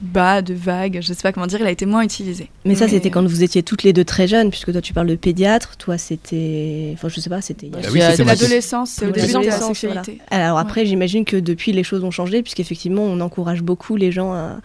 bas, 0.00 0.42
de 0.42 0.54
vague, 0.54 0.98
je 1.00 1.12
sais 1.12 1.22
pas 1.22 1.32
comment 1.32 1.46
dire, 1.46 1.60
il 1.60 1.66
a 1.66 1.70
été 1.70 1.86
moins 1.86 2.02
utilisé. 2.02 2.50
Mais 2.64 2.74
ça, 2.74 2.88
c'était 2.88 3.10
quand 3.10 3.24
vous 3.24 3.42
étiez 3.42 3.62
toutes 3.62 3.82
les 3.82 3.92
deux 3.92 4.04
très 4.04 4.28
jeunes, 4.28 4.50
puisque 4.50 4.72
toi 4.72 4.80
tu 4.80 4.92
parles 4.92 5.06
de 5.06 5.16
pédiatre, 5.16 5.76
toi 5.76 5.98
c'était. 5.98 6.90
Enfin, 6.94 7.08
je 7.08 7.20
sais 7.20 7.30
pas, 7.30 7.40
c'était. 7.40 7.70
Ah 7.74 7.88
oui, 7.92 8.00
c'est 8.14 8.24
l'adolescence, 8.24 8.90
c'est 8.90 9.06
au 9.06 9.10
début 9.10 9.26
de 9.26 9.46
la 9.46 9.60
sexualité. 9.60 10.18
Alors 10.30 10.58
après, 10.58 10.86
j'imagine 10.86 11.24
que 11.24 11.36
depuis 11.36 11.72
les 11.72 11.82
choses 11.82 12.04
ont 12.04 12.10
changé, 12.10 12.42
puisqu'effectivement, 12.42 13.02
on 13.02 13.20
encourage 13.20 13.62
beaucoup 13.62 13.96
les 13.96 14.12
gens, 14.12 14.58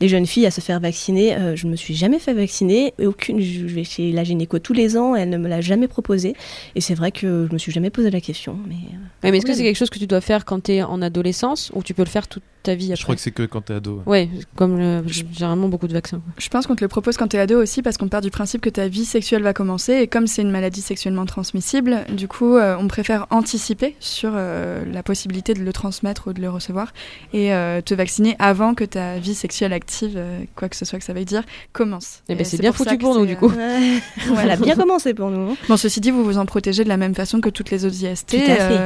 les 0.00 0.08
jeunes 0.08 0.26
filles 0.26 0.46
à 0.46 0.50
se 0.50 0.60
faire 0.60 0.80
vacciner. 0.80 1.36
Euh, 1.36 1.56
je 1.56 1.66
me 1.66 1.76
suis 1.76 1.94
jamais 1.94 2.18
fait 2.18 2.34
vacciner, 2.34 2.94
et 2.98 3.06
aucune. 3.06 3.40
Je 3.40 3.66
vais 3.66 3.84
chez 3.84 4.12
la 4.12 4.24
gynéco 4.24 4.58
tous 4.58 4.72
les 4.72 4.96
ans, 4.96 5.14
elle 5.14 5.30
ne 5.30 5.38
me 5.38 5.48
l'a 5.48 5.60
jamais 5.60 5.88
proposé. 5.88 6.34
Et 6.74 6.80
c'est 6.80 6.94
vrai 6.94 7.12
que 7.12 7.46
je 7.48 7.52
me 7.52 7.58
suis 7.58 7.72
jamais 7.72 7.90
posé 7.90 8.10
la 8.10 8.20
question. 8.20 8.56
Mais, 8.68 8.74
euh, 8.74 9.30
mais 9.30 9.36
est-ce 9.36 9.46
que 9.46 9.54
c'est 9.54 9.62
quelque 9.62 9.76
chose 9.76 9.90
que 9.90 9.98
tu 9.98 10.06
dois 10.06 10.20
faire 10.20 10.44
quand 10.44 10.64
tu 10.64 10.72
es 10.72 10.82
en 10.82 11.02
adolescence, 11.02 11.70
ou 11.74 11.82
tu 11.82 11.94
peux 11.94 12.04
le 12.04 12.08
faire 12.08 12.28
toute 12.28 12.42
ta 12.66 12.74
vie 12.74 12.86
après 12.86 12.96
Je 12.96 13.02
crois 13.02 13.14
que 13.14 13.20
c'est 13.20 13.30
que 13.30 13.44
quand 13.44 13.66
tu 13.66 13.72
es 13.72 13.76
ado. 13.76 14.02
Ouais, 14.06 14.28
comme 14.54 15.06
généralement 15.08 15.68
beaucoup 15.68 15.88
de 15.88 15.92
vaccins. 15.92 16.20
Je 16.38 16.48
pense 16.48 16.66
qu'on 16.66 16.76
te 16.76 16.84
le 16.84 16.88
propose 16.88 17.16
quand 17.16 17.28
tu 17.28 17.36
es 17.36 17.40
ado 17.40 17.60
aussi 17.60 17.82
parce 17.82 17.96
qu'on 17.96 18.08
part 18.08 18.20
du 18.20 18.30
principe 18.30 18.60
que 18.60 18.70
ta 18.70 18.88
vie 18.88 19.04
sexuelle 19.04 19.42
va 19.42 19.52
commencer 19.52 19.94
et 19.94 20.06
comme 20.06 20.26
c'est 20.26 20.42
une 20.42 20.50
maladie 20.50 20.82
sexuellement 20.82 21.26
transmissible, 21.26 22.04
du 22.10 22.28
coup, 22.28 22.56
euh, 22.56 22.76
on 22.78 22.88
préfère 22.88 23.26
anticiper 23.30 23.96
sur 24.00 24.32
euh, 24.34 24.84
la 24.92 25.02
possibilité 25.02 25.54
de 25.54 25.60
le 25.60 25.72
transmettre 25.72 26.28
ou 26.28 26.32
de 26.32 26.40
le 26.40 26.50
recevoir 26.50 26.92
et 27.32 27.54
euh, 27.54 27.80
te 27.80 27.94
vacciner 27.94 28.36
avant 28.38 28.74
que 28.74 28.84
ta 28.84 29.18
vie 29.18 29.34
sexuelle 29.34 29.72
active, 29.72 30.20
quoi 30.54 30.68
que 30.68 30.76
ce 30.76 30.84
soit 30.84 30.98
que 30.98 31.04
ça 31.04 31.12
veuille 31.12 31.24
dire, 31.24 31.44
commence. 31.72 32.22
Eh 32.28 32.34
ben, 32.34 32.40
et 32.40 32.44
c'est 32.44 32.58
bien 32.58 32.72
foutu 32.72 32.98
pour 32.98 33.14
nous 33.14 33.26
du 33.26 33.36
coup. 33.36 33.52
Elle 34.40 34.50
a 34.50 34.56
bien 34.56 34.74
commencé 34.74 35.14
pour 35.14 35.30
nous. 35.30 35.52
Hein. 35.52 35.56
Bon, 35.68 35.76
ceci 35.76 36.00
dit, 36.00 36.10
vous 36.10 36.24
vous 36.24 36.38
en 36.38 36.46
protégez 36.46 36.84
de 36.84 36.88
la 36.88 36.96
même 36.96 37.14
façon 37.14 37.40
que 37.40 37.48
toutes 37.48 37.70
les 37.70 37.84
autres 37.84 38.02
IST 38.02 38.36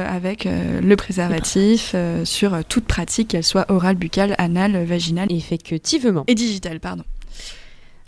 avec 0.07 0.47
le 0.47 0.95
préservatif 0.95 1.95
sur 2.23 2.63
toute 2.65 2.85
pratique, 2.85 3.29
qu'elle 3.29 3.43
soit 3.43 3.70
orale, 3.71 3.95
buccale, 3.95 4.35
anale, 4.37 4.83
vaginale. 4.85 5.31
Effectivement 5.31 6.23
et 6.27 6.35
digital, 6.35 6.79
pardon. 6.79 7.03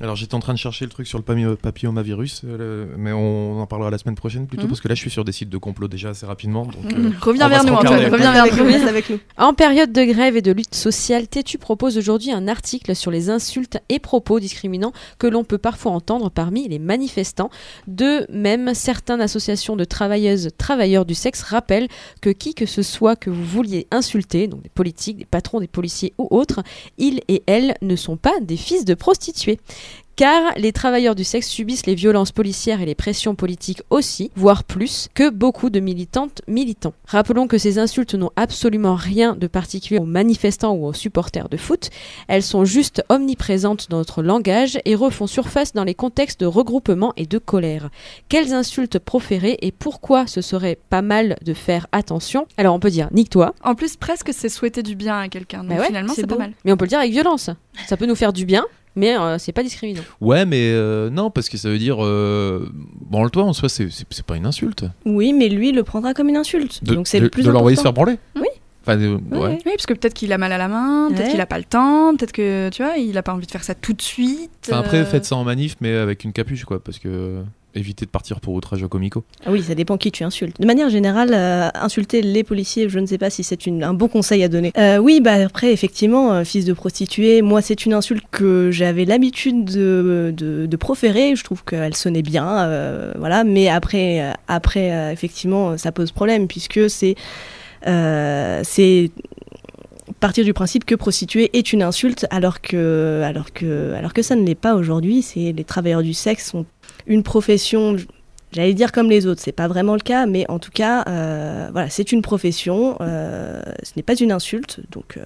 Alors 0.02 0.16
j'étais 0.16 0.36
en 0.36 0.40
train 0.40 0.54
de 0.54 0.60
chercher 0.60 0.86
le 0.86 0.92
truc 0.92 1.08
sur 1.08 1.20
le 1.20 1.56
papillomavirus, 1.56 2.42
euh, 2.46 2.88
mais 2.98 3.12
on 3.12 3.62
en 3.62 3.68
parlera 3.68 3.92
la 3.92 3.98
semaine 3.98 4.16
prochaine 4.16 4.48
plutôt, 4.48 4.64
mhm. 4.64 4.70
parce 4.70 4.82
que 4.82 4.88
là 4.88 4.96
je 4.96 5.00
suis 5.00 5.12
sur 5.12 5.24
des 5.24 5.32
sites 5.32 5.50
de 5.50 5.58
complot 5.58 5.88
déjà 5.88 6.10
assez 6.10 6.26
rapidement. 6.26 6.66
Donc, 6.66 6.92
euh, 6.94 7.12
reviens 7.22 7.48
vers 7.48 7.64
nous, 7.64 7.74
Antoine, 7.74 8.06
reviens 8.12 8.34
vers 8.34 8.56
nous. 8.56 8.88
avec 8.88 9.10
nous. 9.10 9.20
En 9.38 9.54
période 9.54 9.92
de 9.92 10.04
grève 10.04 10.36
et 10.36 10.42
de 10.42 10.52
lutte 10.52 10.76
sociale, 10.76 11.28
tu 11.28 11.58
proposes 11.58 11.98
aujourd'hui 11.98 12.32
un 12.32 12.48
article 12.48 12.96
sur 12.96 13.12
les 13.12 13.30
insultes 13.30 13.78
et 13.90 14.00
propos 14.00 14.40
discriminants 14.40 14.94
que 15.20 15.28
l'on 15.28 15.44
peut 15.44 15.58
parfois 15.58 15.92
entendre 15.92 16.30
parmi 16.30 16.68
les 16.68 16.80
manifestants. 16.80 17.50
De 17.88 18.26
même, 18.32 18.74
certaines 18.74 19.22
associations 19.22 19.76
de 19.76 19.84
travailleuses, 19.84 20.50
travailleurs 20.58 21.06
du 21.06 21.14
sexe 21.14 21.44
rappellent 21.44 21.88
que 22.22 22.30
qui 22.30 22.56
que 22.56 22.66
ce 22.66 22.82
soit 22.82 23.16
que 23.16 23.30
vous 23.30 23.44
vouliez 23.44 23.88
insulter, 23.92 24.48
donc 24.48 24.64
des 24.64 24.70
politiques, 24.70 25.18
des 25.18 25.26
patrons, 25.26 25.60
des 25.60 25.68
policiers 25.68 26.14
ou 26.18 26.28
autres, 26.32 26.62
ils 26.98 27.22
et 27.28 27.44
elles 27.46 27.76
ne 27.82 27.96
sont 27.96 28.18
pas 28.18 28.34
des 28.42 28.58
fils 28.58 28.86
de 28.86 28.94
prostituées 28.94 29.60
car 30.16 30.54
les 30.58 30.72
travailleurs 30.72 31.16
du 31.16 31.24
sexe 31.24 31.48
subissent 31.48 31.86
les 31.86 31.96
violences 31.96 32.32
policières 32.32 32.82
et 32.82 32.86
les 32.86 32.96
pressions 32.96 33.36
politiques 33.36 33.82
aussi, 33.90 34.32
voire 34.36 34.64
plus, 34.64 35.10
que 35.14 35.30
beaucoup 35.30 35.70
de 35.70 35.80
militantes 35.80 36.42
militants. 36.48 36.94
Rappelons 37.08 37.48
que 37.48 37.58
ces 37.58 37.80
insultes 37.80 38.14
n'ont 38.14 38.32
absolument 38.36 38.96
rien 38.96 39.36
de 39.36 39.48
particulier 39.48 40.00
aux 40.00 40.06
manifestants 40.06 40.74
ou 40.74 40.86
aux 40.86 40.94
supporters 40.94 41.50
de 41.50 41.58
foot, 41.58 41.90
elles 42.28 42.44
sont 42.44 42.66
juste 42.66 43.04
omniprésentes 43.10 43.90
dans 43.90 43.98
notre 43.98 44.22
langage 44.22 44.78
et 44.86 44.96
refont 44.96 45.28
surface 45.28 45.74
dans 45.74 45.84
les 45.84 45.96
contextes 45.96 46.42
de 46.42 46.46
regroupement 46.46 47.14
et 47.18 47.26
de 47.26 47.38
colère. 47.38 47.90
Quelles 48.30 48.54
insultes 48.54 49.00
proférer 49.00 49.58
et 49.62 49.72
pourquoi 49.72 50.28
ce 50.28 50.42
serait 50.42 50.78
pas 50.90 51.02
mal 51.02 51.38
de 51.44 51.54
faire 51.54 51.88
attention? 51.92 52.48
Alors 52.58 52.76
on 52.76 52.80
peut 52.80 52.92
dire 52.92 53.10
nique-toi. 53.12 53.54
En 53.64 53.76
plus 53.76 53.96
presque 53.96 54.32
c'est 54.34 54.50
souhaiter 54.50 54.84
du 54.84 54.96
bien 54.96 55.20
à 55.20 55.30
quelqu'un, 55.30 55.64
donc 55.64 55.78
bah 55.78 55.84
finalement 55.86 56.14
c'est 56.14 56.28
pas 56.28 56.38
mal. 56.38 56.54
Mais 56.66 56.72
on 56.72 56.78
peut 56.78 56.86
le 56.86 56.90
dire 56.90 57.00
avec 57.00 57.12
violence. 57.12 57.50
Ça 57.88 57.98
peut 57.98 58.06
nous 58.06 58.16
faire 58.16 58.34
du 58.34 58.46
bien, 58.46 58.66
mais 58.96 59.18
euh, 59.18 59.38
c'est 59.38 59.52
pas 59.52 59.64
discriminant. 59.64 60.04
Ouais, 60.22 60.46
mais 60.46 60.72
euh, 60.72 61.10
non, 61.10 61.32
parce 61.32 61.50
que 61.50 61.58
ça 61.58 61.70
veut 61.70 61.78
dire. 61.78 62.04
Euh, 62.04 62.70
bon, 63.02 63.24
le 63.24 63.30
toi 63.30 63.44
en 63.44 63.54
soi, 63.54 63.70
c'est 63.70 63.88
pas 64.26 64.36
une 64.36 64.46
insulte. 64.46 64.86
Oui, 65.06 65.34
mais 65.34 65.50
lui, 65.50 65.70
il 65.70 65.76
le 65.76 65.84
prendra 65.84 66.14
comme 66.14 66.30
une 66.30 66.38
insulte. 66.38 66.84
De, 66.84 66.96
Donc 66.96 67.08
c'est 67.08 67.20
le 67.20 67.30
plus 67.30 67.44
De 67.44 67.52
l'envoyer 67.52 67.76
se 67.76 67.82
faire 67.82 67.94
branler 67.94 68.18
Oui. 68.36 68.48
Enfin, 68.86 68.98
ouais. 69.00 69.18
Oui, 69.32 69.60
parce 69.66 69.86
que 69.86 69.94
peut-être 69.94 70.14
qu'il 70.14 70.34
a 70.34 70.38
mal 70.38 70.52
à 70.52 70.58
la 70.58 70.68
main, 70.68 71.10
peut-être 71.10 71.32
qu'il 71.32 71.42
a 71.42 71.46
pas 71.46 71.58
le 71.58 71.64
temps, 71.64 72.16
peut-être 72.18 72.34
que 72.34 72.70
tu 72.70 72.84
vois, 72.84 72.98
il 72.98 73.18
a 73.18 73.24
pas 73.24 73.34
envie 73.34 73.46
de 73.46 73.52
faire 73.52 73.64
ça 73.64 73.76
tout 73.76 73.94
de 73.94 74.02
suite. 74.02 74.52
Enfin, 74.68 74.80
après, 74.80 75.06
faites 75.06 75.26
ça 75.26 75.38
en 75.38 75.46
manif, 75.46 75.78
mais 75.80 75.96
avec 75.96 76.26
une 76.26 76.34
capuche, 76.34 76.66
quoi, 76.66 76.84
parce 76.84 77.00
que 77.00 77.44
éviter 77.76 78.06
de 78.06 78.12
partir 78.12 78.40
pour 78.40 78.54
outrage 78.54 78.86
comico 78.88 79.24
ah 79.46 79.52
Oui, 79.52 79.64
ça 79.64 79.76
dépend 79.76 79.98
qui 79.98 80.12
tu 80.12 80.24
insultes. 80.24 80.60
De 80.60 80.66
manière 80.66 80.90
générale, 80.90 81.32
euh, 81.34 81.70
insulter 81.76 82.22
les 82.22 82.44
policiers, 82.44 82.90
je 82.90 83.00
ne 83.00 83.06
sais 83.06 83.18
pas 83.18 83.30
si 83.30 83.44
c'est 83.44 83.68
un 83.68 83.94
bon 83.94 84.08
conseil 84.08 84.44
à 84.44 84.48
donner. 84.48 84.72
Euh, 84.78 84.98
oui, 84.98 85.22
bah 85.22 85.34
après, 85.34 85.72
effectivement, 85.72 86.34
euh, 86.34 86.44
fils 86.44 86.66
de 86.66 86.74
prostituée, 86.74 87.42
moi, 87.42 87.62
c'est 87.62 87.86
une 87.86 87.94
insulte 87.94 88.24
que 88.32 88.70
j'avais 88.72 89.06
l'habitude 89.06 89.66
de, 89.66 90.34
de, 90.36 90.78
proférer. 90.78 91.36
Je 91.36 91.44
trouve 91.44 91.64
qu'elle 91.64 91.96
sonnait 91.96 92.24
bien, 92.24 93.14
voilà. 93.18 93.44
Mais 93.44 93.70
après, 93.70 94.34
après 94.48 95.14
effectivement, 95.14 95.78
ça 95.78 95.94
pose 95.94 96.12
problème 96.12 96.48
puisque 96.48 96.90
c'est 96.90 97.16
c'est 97.86 99.12
partir 100.20 100.44
du 100.44 100.54
principe 100.54 100.86
que 100.86 100.96
prostituée 100.96 101.50
est 101.54 101.74
une 101.74 101.84
insulte 101.84 102.26
alors 102.30 102.62
que 102.62 103.22
alors 103.24 103.52
que 103.52 103.94
alors 103.94 104.14
que 104.14 104.22
ça 104.22 104.36
ne 104.36 104.46
l'est 104.46 104.56
pas 104.56 104.76
aujourd'hui 104.76 105.26
les 105.36 105.64
travailleurs 105.64 106.02
du 106.02 106.14
sexe 106.14 106.52
sont 106.52 106.66
une 107.08 107.24
profession, 107.24 107.98
j'allais 108.52 108.74
dire 108.74 108.92
comme 108.92 109.10
les 109.10 109.26
autres, 109.26 109.42
c'est 109.44 109.52
pas 109.52 109.68
vraiment 109.68 109.94
le 109.94 110.02
cas, 110.02 110.26
mais 110.26 110.50
en 110.50 110.60
tout 110.60 110.72
cas, 110.72 111.04
euh, 111.08 111.70
voilà, 111.72 111.90
c'est 111.90 112.12
une 112.12 112.22
profession, 112.22 112.98
euh, 113.02 113.62
ce 113.84 113.92
n'est 113.96 114.04
pas 114.04 114.16
une 114.16 114.32
insulte, 114.32 114.80
donc 114.92 115.18
euh, 115.18 115.26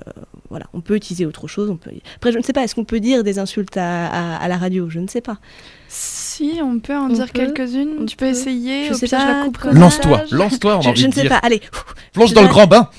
voilà, 0.50 0.66
on 0.74 0.82
peut 0.82 0.96
utiliser 0.96 1.26
autre 1.26 1.48
chose. 1.48 1.70
On 1.70 1.78
peut... 1.78 1.92
Après, 2.16 2.32
je 2.32 2.38
ne 2.38 2.44
sais 2.44 2.54
pas, 2.54 2.63
est-ce 2.63 2.76
qu'on 2.76 2.86
peut 2.86 3.00
dire 3.00 3.24
des 3.24 3.40
insultes 3.40 3.78
à, 3.78 4.48
la 4.48 4.58
radio? 4.58 4.90
Je 4.90 5.00
ne 5.00 5.08
sais 5.08 5.22
pas. 5.22 5.38
Si, 5.90 6.60
on 6.62 6.80
peut 6.80 6.96
en 6.96 7.08
dire 7.08 7.32
quelques-unes. 7.32 8.06
Tu 8.08 8.18
peux 8.18 8.26
essayer. 8.26 8.86
Je 8.86 8.94
sais 8.94 9.08
pas. 9.08 9.46
Lance-toi, 9.72 10.24
lance-toi. 10.32 10.82
Je, 10.82 10.96
je 10.96 11.08
ne 11.08 11.12
sais 11.12 11.30
pas. 11.30 11.38
Allez. 11.38 11.62
Plonge 12.13 12.34
dans 12.34 12.42
le 12.42 12.50
grand 12.50 12.68
bain. 12.68 12.90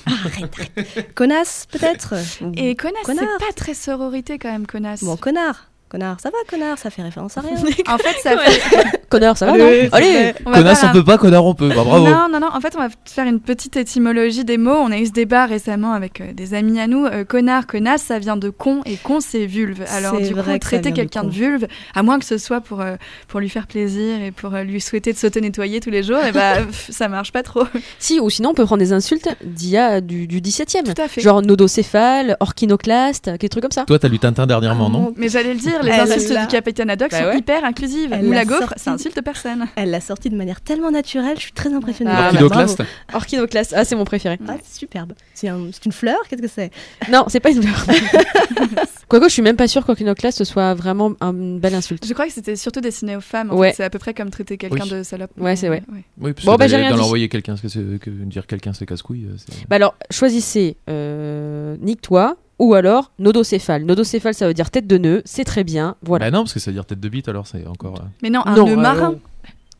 Connasse, 1.15 1.67
peut-être? 1.71 2.15
Et 2.55 2.75
connasse, 2.75 3.05
c'est 3.05 3.15
pas 3.15 3.53
très 3.55 3.73
sororité 3.73 4.39
quand 4.39 4.51
même, 4.51 4.65
connasse. 4.65 5.03
Bon, 5.03 5.17
connard. 5.17 5.69
Connard, 5.89 6.17
ça 6.21 6.29
va, 6.29 6.37
connard, 6.47 6.77
ça 6.77 6.91
fait 6.91 7.01
référence 7.01 7.35
à 7.35 7.41
rien. 7.41 7.55
en 7.87 7.97
fait, 7.97 8.15
ça 8.21 8.37
fait. 8.37 9.01
connard, 9.09 9.35
ça 9.35 9.47
va, 9.47 9.53
Allez, 9.53 9.89
Allez 9.91 10.33
on 10.45 10.51
Connasse, 10.51 10.83
on 10.83 10.91
peut 10.91 11.03
pas, 11.03 11.17
connard, 11.17 11.43
on 11.43 11.55
peut. 11.55 11.69
Bah, 11.69 11.83
bravo. 11.83 12.05
Non, 12.05 12.27
non, 12.31 12.39
non. 12.39 12.49
En 12.53 12.61
fait, 12.61 12.75
on 12.77 12.79
va 12.79 12.89
faire 13.05 13.25
une 13.25 13.39
petite 13.39 13.75
étymologie 13.75 14.45
des 14.45 14.59
mots. 14.59 14.77
On 14.77 14.91
a 14.91 14.99
eu 14.99 15.07
ce 15.07 15.11
débat 15.11 15.47
récemment 15.47 15.93
avec 15.93 16.21
euh, 16.21 16.31
des 16.31 16.53
amis 16.53 16.79
à 16.79 16.85
nous. 16.85 17.07
Euh, 17.07 17.23
connard, 17.23 17.65
connasse, 17.65 18.03
ça 18.03 18.19
vient 18.19 18.37
de 18.37 18.51
con 18.51 18.81
et 18.85 18.97
con, 18.97 19.19
c'est 19.19 19.47
vulve. 19.47 19.83
Alors, 19.89 20.21
du 20.21 20.35
coup, 20.35 20.59
traiter 20.59 20.91
quelqu'un 20.91 21.23
de, 21.23 21.31
vulve, 21.31 21.65
à 21.95 22.03
moins 22.03 22.19
que 22.19 22.25
ce 22.25 22.37
soit 22.37 22.61
pour, 22.61 22.81
euh, 22.81 22.95
pour 23.27 23.39
lui 23.39 23.49
faire 23.49 23.65
plaisir 23.65 24.21
et 24.21 24.29
pour 24.29 24.51
lui 24.57 24.79
souhaiter 24.81 25.11
de 25.11 25.17
s'auto-nettoyer 25.17 25.79
tous 25.79 25.89
les 25.89 26.03
jours, 26.03 26.19
et 26.19 26.29
eh 26.29 26.31
bah, 26.33 26.57
ça 26.71 27.07
marche 27.07 27.31
pas 27.31 27.41
trop. 27.41 27.63
Si, 27.97 28.19
ou 28.19 28.29
sinon, 28.29 28.51
on 28.51 28.53
peut 28.53 28.65
prendre 28.65 28.83
des 28.83 28.93
insultes 28.93 29.29
d'il 29.43 29.69
y 29.69 29.77
a 29.77 30.01
du, 30.01 30.27
du 30.27 30.39
17e. 30.39 30.83
Tout 30.83 31.01
à 31.01 31.07
fait. 31.07 31.21
Genre 31.21 31.41
nodocéphale, 31.41 32.37
orchinoclaste, 32.41 33.31
des 33.39 33.49
trucs 33.49 33.63
comme 33.63 33.71
ça. 33.71 33.85
Toi, 33.85 33.97
t'as 33.97 34.07
lu 34.07 34.19
Tintin 34.19 34.45
dernièrement, 34.45 34.85
ah, 34.89 34.93
non 34.93 35.13
Mais 35.17 35.29
j'allais 35.29 35.55
le 35.55 35.59
dire, 35.59 35.78
les 35.81 35.91
insultes 35.91 36.39
du 36.39 36.47
capitaine 36.47 36.89
Haddock 36.89 37.11
bah 37.11 37.31
sont 37.31 37.37
hyper 37.37 37.63
inclusives. 37.63 38.17
Ou 38.23 38.31
la 38.31 38.45
gaufre, 38.45 38.73
ça 38.77 38.91
insulte 38.91 39.21
personne. 39.21 39.65
Elle 39.75 39.91
l'a 39.91 40.01
sorti 40.01 40.29
de 40.29 40.35
manière 40.35 40.61
tellement 40.61 40.91
naturelle, 40.91 41.35
je 41.37 41.43
suis 41.43 41.51
très 41.51 41.73
impressionnée. 41.73 42.11
Ah, 42.13 42.27
Orchidoclaste 42.27 42.83
Orchidoclaste, 43.13 43.73
ah 43.75 43.85
c'est 43.85 43.95
mon 43.95 44.05
préféré. 44.05 44.39
Ah, 44.47 44.55
c'est 44.63 44.79
superbe. 44.79 45.13
C'est 45.33 45.47
une 45.47 45.91
fleur 45.91 46.19
Qu'est-ce 46.29 46.41
que 46.41 46.47
c'est? 46.47 46.71
Non, 47.09 47.25
c'est 47.27 47.39
pas 47.39 47.51
une 47.51 47.63
fleur. 47.63 47.85
Quoique, 49.07 49.27
je 49.27 49.33
suis 49.33 49.41
même 49.41 49.55
pas 49.55 49.67
sûre 49.67 49.85
qu'orchidoclaste 49.85 50.43
soit 50.43 50.75
vraiment 50.75 51.13
une 51.21 51.59
belle 51.59 51.75
insulte. 51.75 52.05
Je 52.05 52.13
crois 52.13 52.27
que 52.27 52.33
c'était 52.33 52.55
surtout 52.55 52.81
destiné 52.81 53.15
aux 53.15 53.21
femmes. 53.21 53.51
ouais. 53.51 53.73
C'est 53.75 53.83
à 53.83 53.89
peu 53.89 53.99
près 53.99 54.13
comme 54.13 54.29
traiter 54.29 54.57
quelqu'un 54.57 54.85
de 54.85 55.03
salope. 55.03 55.31
Ouais, 55.37 55.55
c'est 55.55 55.67
vrai. 55.67 55.83
Oui, 56.19 56.33
bon, 56.43 56.55
bah, 56.55 56.67
j'ai 56.67 56.75
rien 56.75 56.95
l'envoyer 56.95 57.29
quelqu'un, 57.29 57.55
que, 57.55 57.97
que 57.97 58.09
dire 58.09 58.45
quelqu'un 58.45 58.73
c'est 58.73 58.85
casse-couille. 58.85 59.25
Euh, 59.25 59.35
bah 59.69 59.77
alors, 59.77 59.95
choisissez 60.11 60.77
euh, 60.89 61.75
nique-toi 61.81 62.37
ou 62.59 62.73
alors 62.73 63.11
nodocéphale. 63.19 63.83
Nodocéphale, 63.85 64.33
ça 64.33 64.47
veut 64.47 64.53
dire 64.53 64.69
tête 64.69 64.85
de 64.85 64.97
nœud, 64.97 65.21
c'est 65.25 65.45
très 65.45 65.63
bien. 65.63 65.95
Voilà. 66.03 66.25
Bah 66.29 66.37
non, 66.37 66.43
parce 66.43 66.53
que 66.53 66.59
ça 66.59 66.71
veut 66.71 66.75
dire 66.75 66.85
tête 66.85 66.99
de 66.99 67.09
bite, 67.09 67.27
alors 67.29 67.47
c'est 67.47 67.65
encore. 67.65 67.95
Euh, 67.95 68.05
Mais 68.21 68.29
non, 68.29 68.41
un 68.45 68.63
nœud 68.63 68.75
marin. 68.75 69.15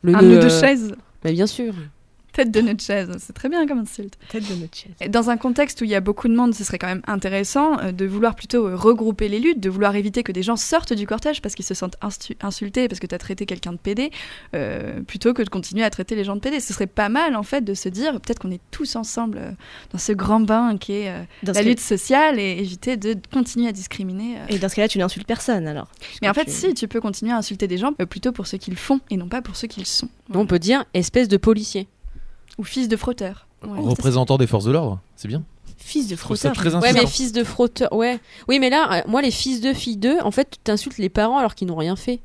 Le 0.01 0.15
un 0.15 0.21
nœud, 0.21 0.39
de 0.39 0.49
chaise. 0.49 0.95
Bah 1.23 1.31
bien 1.31 1.45
sûr. 1.45 1.73
Tête 2.43 2.51
de 2.51 2.61
notre 2.61 2.83
chaise, 2.83 3.09
c'est 3.19 3.33
très 3.33 3.49
bien 3.49 3.67
comme 3.67 3.79
insulte. 3.79 4.17
Tête 4.29 4.47
de 4.49 4.55
notre 4.55 4.75
chaise. 4.77 5.09
Dans 5.09 5.29
un 5.29 5.37
contexte 5.37 5.81
où 5.81 5.83
il 5.83 5.89
y 5.89 5.95
a 5.95 5.99
beaucoup 5.99 6.27
de 6.27 6.35
monde, 6.35 6.53
ce 6.55 6.63
serait 6.63 6.77
quand 6.79 6.87
même 6.87 7.01
intéressant 7.07 7.77
euh, 7.79 7.91
de 7.91 8.05
vouloir 8.05 8.35
plutôt 8.35 8.65
euh, 8.67 8.75
regrouper 8.75 9.27
les 9.27 9.39
luttes, 9.39 9.59
de 9.59 9.69
vouloir 9.69 9.95
éviter 9.95 10.23
que 10.23 10.31
des 10.31 10.43
gens 10.43 10.55
sortent 10.55 10.93
du 10.93 11.05
cortège 11.05 11.41
parce 11.41 11.53
qu'ils 11.55 11.65
se 11.65 11.73
sentent 11.73 11.97
insultés, 12.41 12.87
parce 12.87 12.99
que 12.99 13.07
tu 13.07 13.15
as 13.15 13.17
traité 13.17 13.45
quelqu'un 13.45 13.73
de 13.73 13.77
PD, 13.77 14.11
euh, 14.55 15.01
plutôt 15.01 15.33
que 15.33 15.41
de 15.41 15.49
continuer 15.49 15.83
à 15.83 15.89
traiter 15.89 16.15
les 16.15 16.23
gens 16.23 16.35
de 16.35 16.41
PD. 16.41 16.59
Ce 16.59 16.73
serait 16.73 16.87
pas 16.87 17.09
mal 17.09 17.35
en 17.35 17.43
fait 17.43 17.61
de 17.61 17.73
se 17.73 17.89
dire 17.89 18.13
peut-être 18.13 18.39
qu'on 18.39 18.51
est 18.51 18.61
tous 18.71 18.95
ensemble 18.95 19.55
dans 19.91 19.99
ce 19.99 20.11
grand 20.13 20.39
bain 20.39 20.77
qui 20.77 20.93
est 20.93 21.09
euh, 21.09 21.21
la 21.43 21.53
cas- 21.53 21.61
lutte 21.63 21.79
sociale 21.79 22.39
et 22.39 22.57
éviter 22.59 22.97
de 22.97 23.15
continuer 23.33 23.67
à 23.67 23.71
discriminer. 23.71 24.37
euh. 24.37 24.45
Et 24.49 24.59
dans 24.59 24.69
ce 24.69 24.75
cas-là, 24.75 24.87
tu 24.87 24.97
n'insultes 24.97 25.27
personne 25.27 25.67
alors. 25.67 25.87
Mais 26.21 26.29
en 26.29 26.33
fait, 26.33 26.45
tu- 26.45 26.51
si, 26.51 26.73
tu 26.73 26.87
peux 26.87 27.01
continuer 27.01 27.31
à 27.33 27.37
insulter 27.37 27.67
des 27.67 27.77
gens 27.77 27.91
euh, 28.01 28.05
plutôt 28.05 28.31
pour 28.31 28.47
ce 28.47 28.55
qu'ils 28.55 28.77
font 28.77 28.99
et 29.09 29.17
non 29.17 29.27
pas 29.27 29.41
pour 29.41 29.55
ce 29.55 29.65
qu'ils 29.65 29.85
sont. 29.85 30.07
On 30.33 30.45
peut 30.45 30.59
dire 30.59 30.85
espèce 30.93 31.27
de 31.27 31.37
policier. 31.37 31.87
Ou 32.59 32.63
fils 32.63 32.87
de 32.87 32.95
frotteur. 32.95 33.47
Ouais. 33.65 33.79
Représentant 33.79 34.37
des 34.37 34.45
forces 34.47 34.65
de 34.65 34.71
l'ordre, 34.71 34.99
c'est 35.15 35.27
bien. 35.27 35.43
Fils 35.77 36.07
de 36.07 36.15
Je 36.15 36.21
trouve 36.21 36.35
ça 36.37 36.53
frotteur. 36.53 36.71
très 36.71 36.75
Ouais, 36.75 36.93
mais 36.93 36.99
insultant. 36.99 37.09
fils 37.09 37.31
de 37.31 37.43
frotteur, 37.43 37.93
ouais. 37.93 38.19
Oui, 38.47 38.59
mais 38.59 38.69
là, 38.69 38.99
euh, 38.99 39.01
moi, 39.07 39.21
les 39.21 39.31
fils 39.31 39.61
de 39.61 39.73
filles 39.73 39.97
d'eux, 39.97 40.17
en 40.23 40.31
fait, 40.31 40.57
tu 40.63 40.69
insultes 40.71 40.97
les 40.97 41.09
parents 41.09 41.37
alors 41.39 41.55
qu'ils 41.55 41.67
n'ont 41.69 41.75
rien 41.77 41.95
fait. 41.95 42.19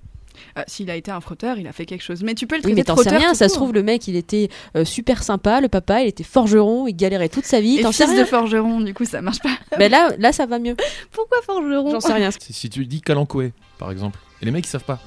Euh, 0.59 0.63
S'il 0.67 0.91
a 0.91 0.97
été 0.97 1.13
un 1.13 1.21
frotteur, 1.21 1.59
il 1.59 1.67
a 1.69 1.73
fait 1.73 1.87
quelque 1.87 2.03
chose. 2.03 2.23
Mais 2.25 2.35
tu 2.35 2.49
peux 2.49 2.57
le 2.57 2.59
Oui, 2.61 2.63
traiter 2.63 2.75
mais 2.75 2.83
de 2.83 2.87
t'en 2.87 2.97
sais 2.97 3.17
rien, 3.17 3.31
tout 3.31 3.37
ça 3.37 3.49
se 3.49 3.55
trouve, 3.55 3.73
le 3.73 3.85
mec, 3.85 4.09
il 4.09 4.17
était 4.17 4.49
euh, 4.77 4.85
super 4.85 5.23
sympa, 5.23 5.61
le 5.61 5.69
papa, 5.69 6.03
il 6.03 6.09
était 6.09 6.25
forgeron, 6.25 6.89
il 6.89 6.95
galérait 6.95 7.29
toute 7.29 7.45
sa 7.45 7.61
vie, 7.61 7.79
Et 7.79 7.85
fils 7.85 8.05
rien. 8.05 8.19
de 8.21 8.25
forgeron, 8.25 8.81
du 8.81 8.93
coup, 8.93 9.05
ça 9.05 9.23
marche 9.23 9.39
pas. 9.41 9.57
Mais 9.79 9.89
là, 9.95 10.11
là, 10.19 10.33
ça 10.33 10.47
va 10.47 10.59
mieux. 10.59 10.77
Pourquoi 11.13 11.39
forgeron? 11.47 11.93
J'en 11.93 12.01
sais 12.01 12.13
rien. 12.13 12.31
Si, 12.33 12.53
si 12.53 12.69
tu 12.69 12.85
dis 12.87 13.01
Kalankoé, 13.01 13.53
par 13.79 13.93
exemple, 13.93 14.19
et 14.43 14.45
les 14.45 14.51
mecs 14.51 14.67
ils 14.67 14.71
savent 14.71 14.83
pas. 14.85 14.99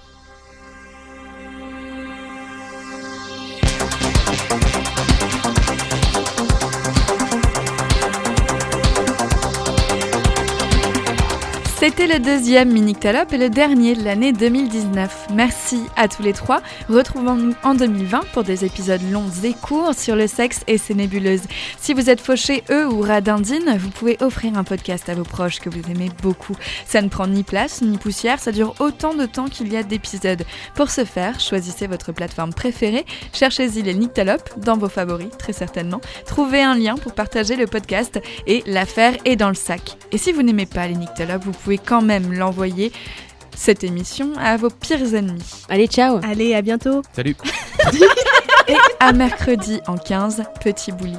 C'était 11.80 12.08
le 12.08 12.18
deuxième 12.18 12.72
Minictalope 12.72 13.34
et 13.34 13.38
le 13.38 13.52
dernier 13.52 13.96
de 13.96 14.04
l'année 14.04 14.34
2019. 14.34 15.28
Merci 15.36 15.80
à 15.96 16.08
tous 16.08 16.24
les 16.24 16.34
trois. 16.34 16.64
Retrouvons-nous 16.90 17.54
en 17.62 17.76
2020 17.76 18.22
pour 18.34 18.44
des 18.44 18.66
épisodes 18.66 19.12
longs 19.12 19.30
et 19.44 19.54
courts 19.54 19.94
sur 19.94 20.16
le 20.16 20.26
sexe 20.26 20.62
et 20.66 20.80
ses 20.80 20.96
nébuleuses. 20.96 21.44
Si 21.78 21.94
vous 21.94 22.10
êtes 22.10 22.20
fauché, 22.20 22.64
eux 22.72 22.88
ou 22.88 23.02
radindine, 23.02 23.78
vous 23.78 23.92
pouvez 23.92 24.18
offrir 24.22 24.58
un 24.58 24.64
podcast 24.64 25.08
à 25.08 25.14
vos 25.14 25.24
proches 25.24 25.60
que 25.60 25.70
vous 25.70 25.84
aimez 25.92 26.10
beaucoup. 26.24 26.56
Ça 26.88 27.00
ne 27.04 27.10
prend 27.10 27.28
ni 27.28 27.44
place 27.44 27.84
ni 27.84 28.00
poussière, 28.00 28.40
ça 28.40 28.52
dure 28.52 28.74
autant 28.80 29.14
de 29.14 29.28
temps 29.28 29.48
qu'il 29.48 29.72
y 29.72 29.78
a 29.78 29.84
d'épisodes. 29.84 30.46
Pour 30.74 30.90
ce 30.90 31.06
faire, 31.06 31.40
choisissez 31.40 31.86
votre 31.86 32.12
plateforme 32.12 32.56
préférée, 32.56 33.06
cherchez-y 33.34 33.84
les 33.84 33.94
Nictalope 33.94 34.60
dans 34.60 34.78
vos 34.78 34.90
favoris, 34.90 35.30
très 35.38 35.54
certainement. 35.54 36.02
Trouvez 36.26 36.64
un 36.64 36.74
lien 36.74 36.96
pour 36.96 37.14
partager 37.14 37.56
le 37.56 37.68
podcast 37.68 38.20
et 38.48 38.64
l'affaire 38.66 39.14
est 39.26 39.36
dans 39.36 39.50
le 39.50 39.54
sac. 39.54 39.96
Et 40.12 40.18
si 40.18 40.32
vous 40.32 40.42
n'aimez 40.42 40.66
pas 40.66 40.88
les 40.88 40.96
Nictalope, 40.96 41.44
vous 41.44 41.52
pouvez 41.52 41.67
quand 41.76 42.02
même 42.02 42.32
l'envoyer, 42.32 42.94
cette 43.56 43.84
émission, 43.84 44.32
à 44.40 44.56
vos 44.56 44.70
pires 44.70 45.14
ennemis. 45.14 45.66
Allez, 45.68 45.88
ciao. 45.88 46.22
Allez, 46.24 46.54
à 46.54 46.62
bientôt. 46.62 47.02
Salut 47.14 47.36
Et 48.70 48.76
à 49.00 49.12
mercredi 49.14 49.82
en 49.88 49.98
15, 49.98 50.44
petit 50.62 50.92
bouli. 50.92 51.18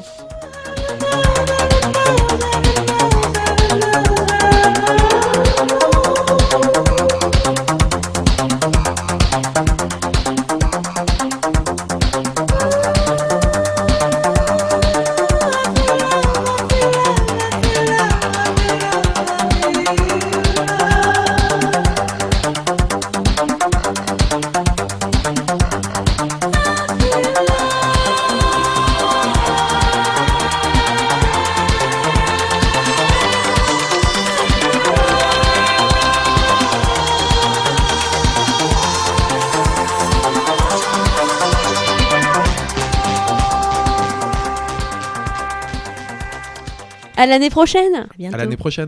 À 47.18 47.26
l'année 47.26 47.50
prochaine. 47.50 48.06
À. 48.16 48.32
À 48.32 48.36
l'année 48.36 48.56
prochaine 48.56 48.86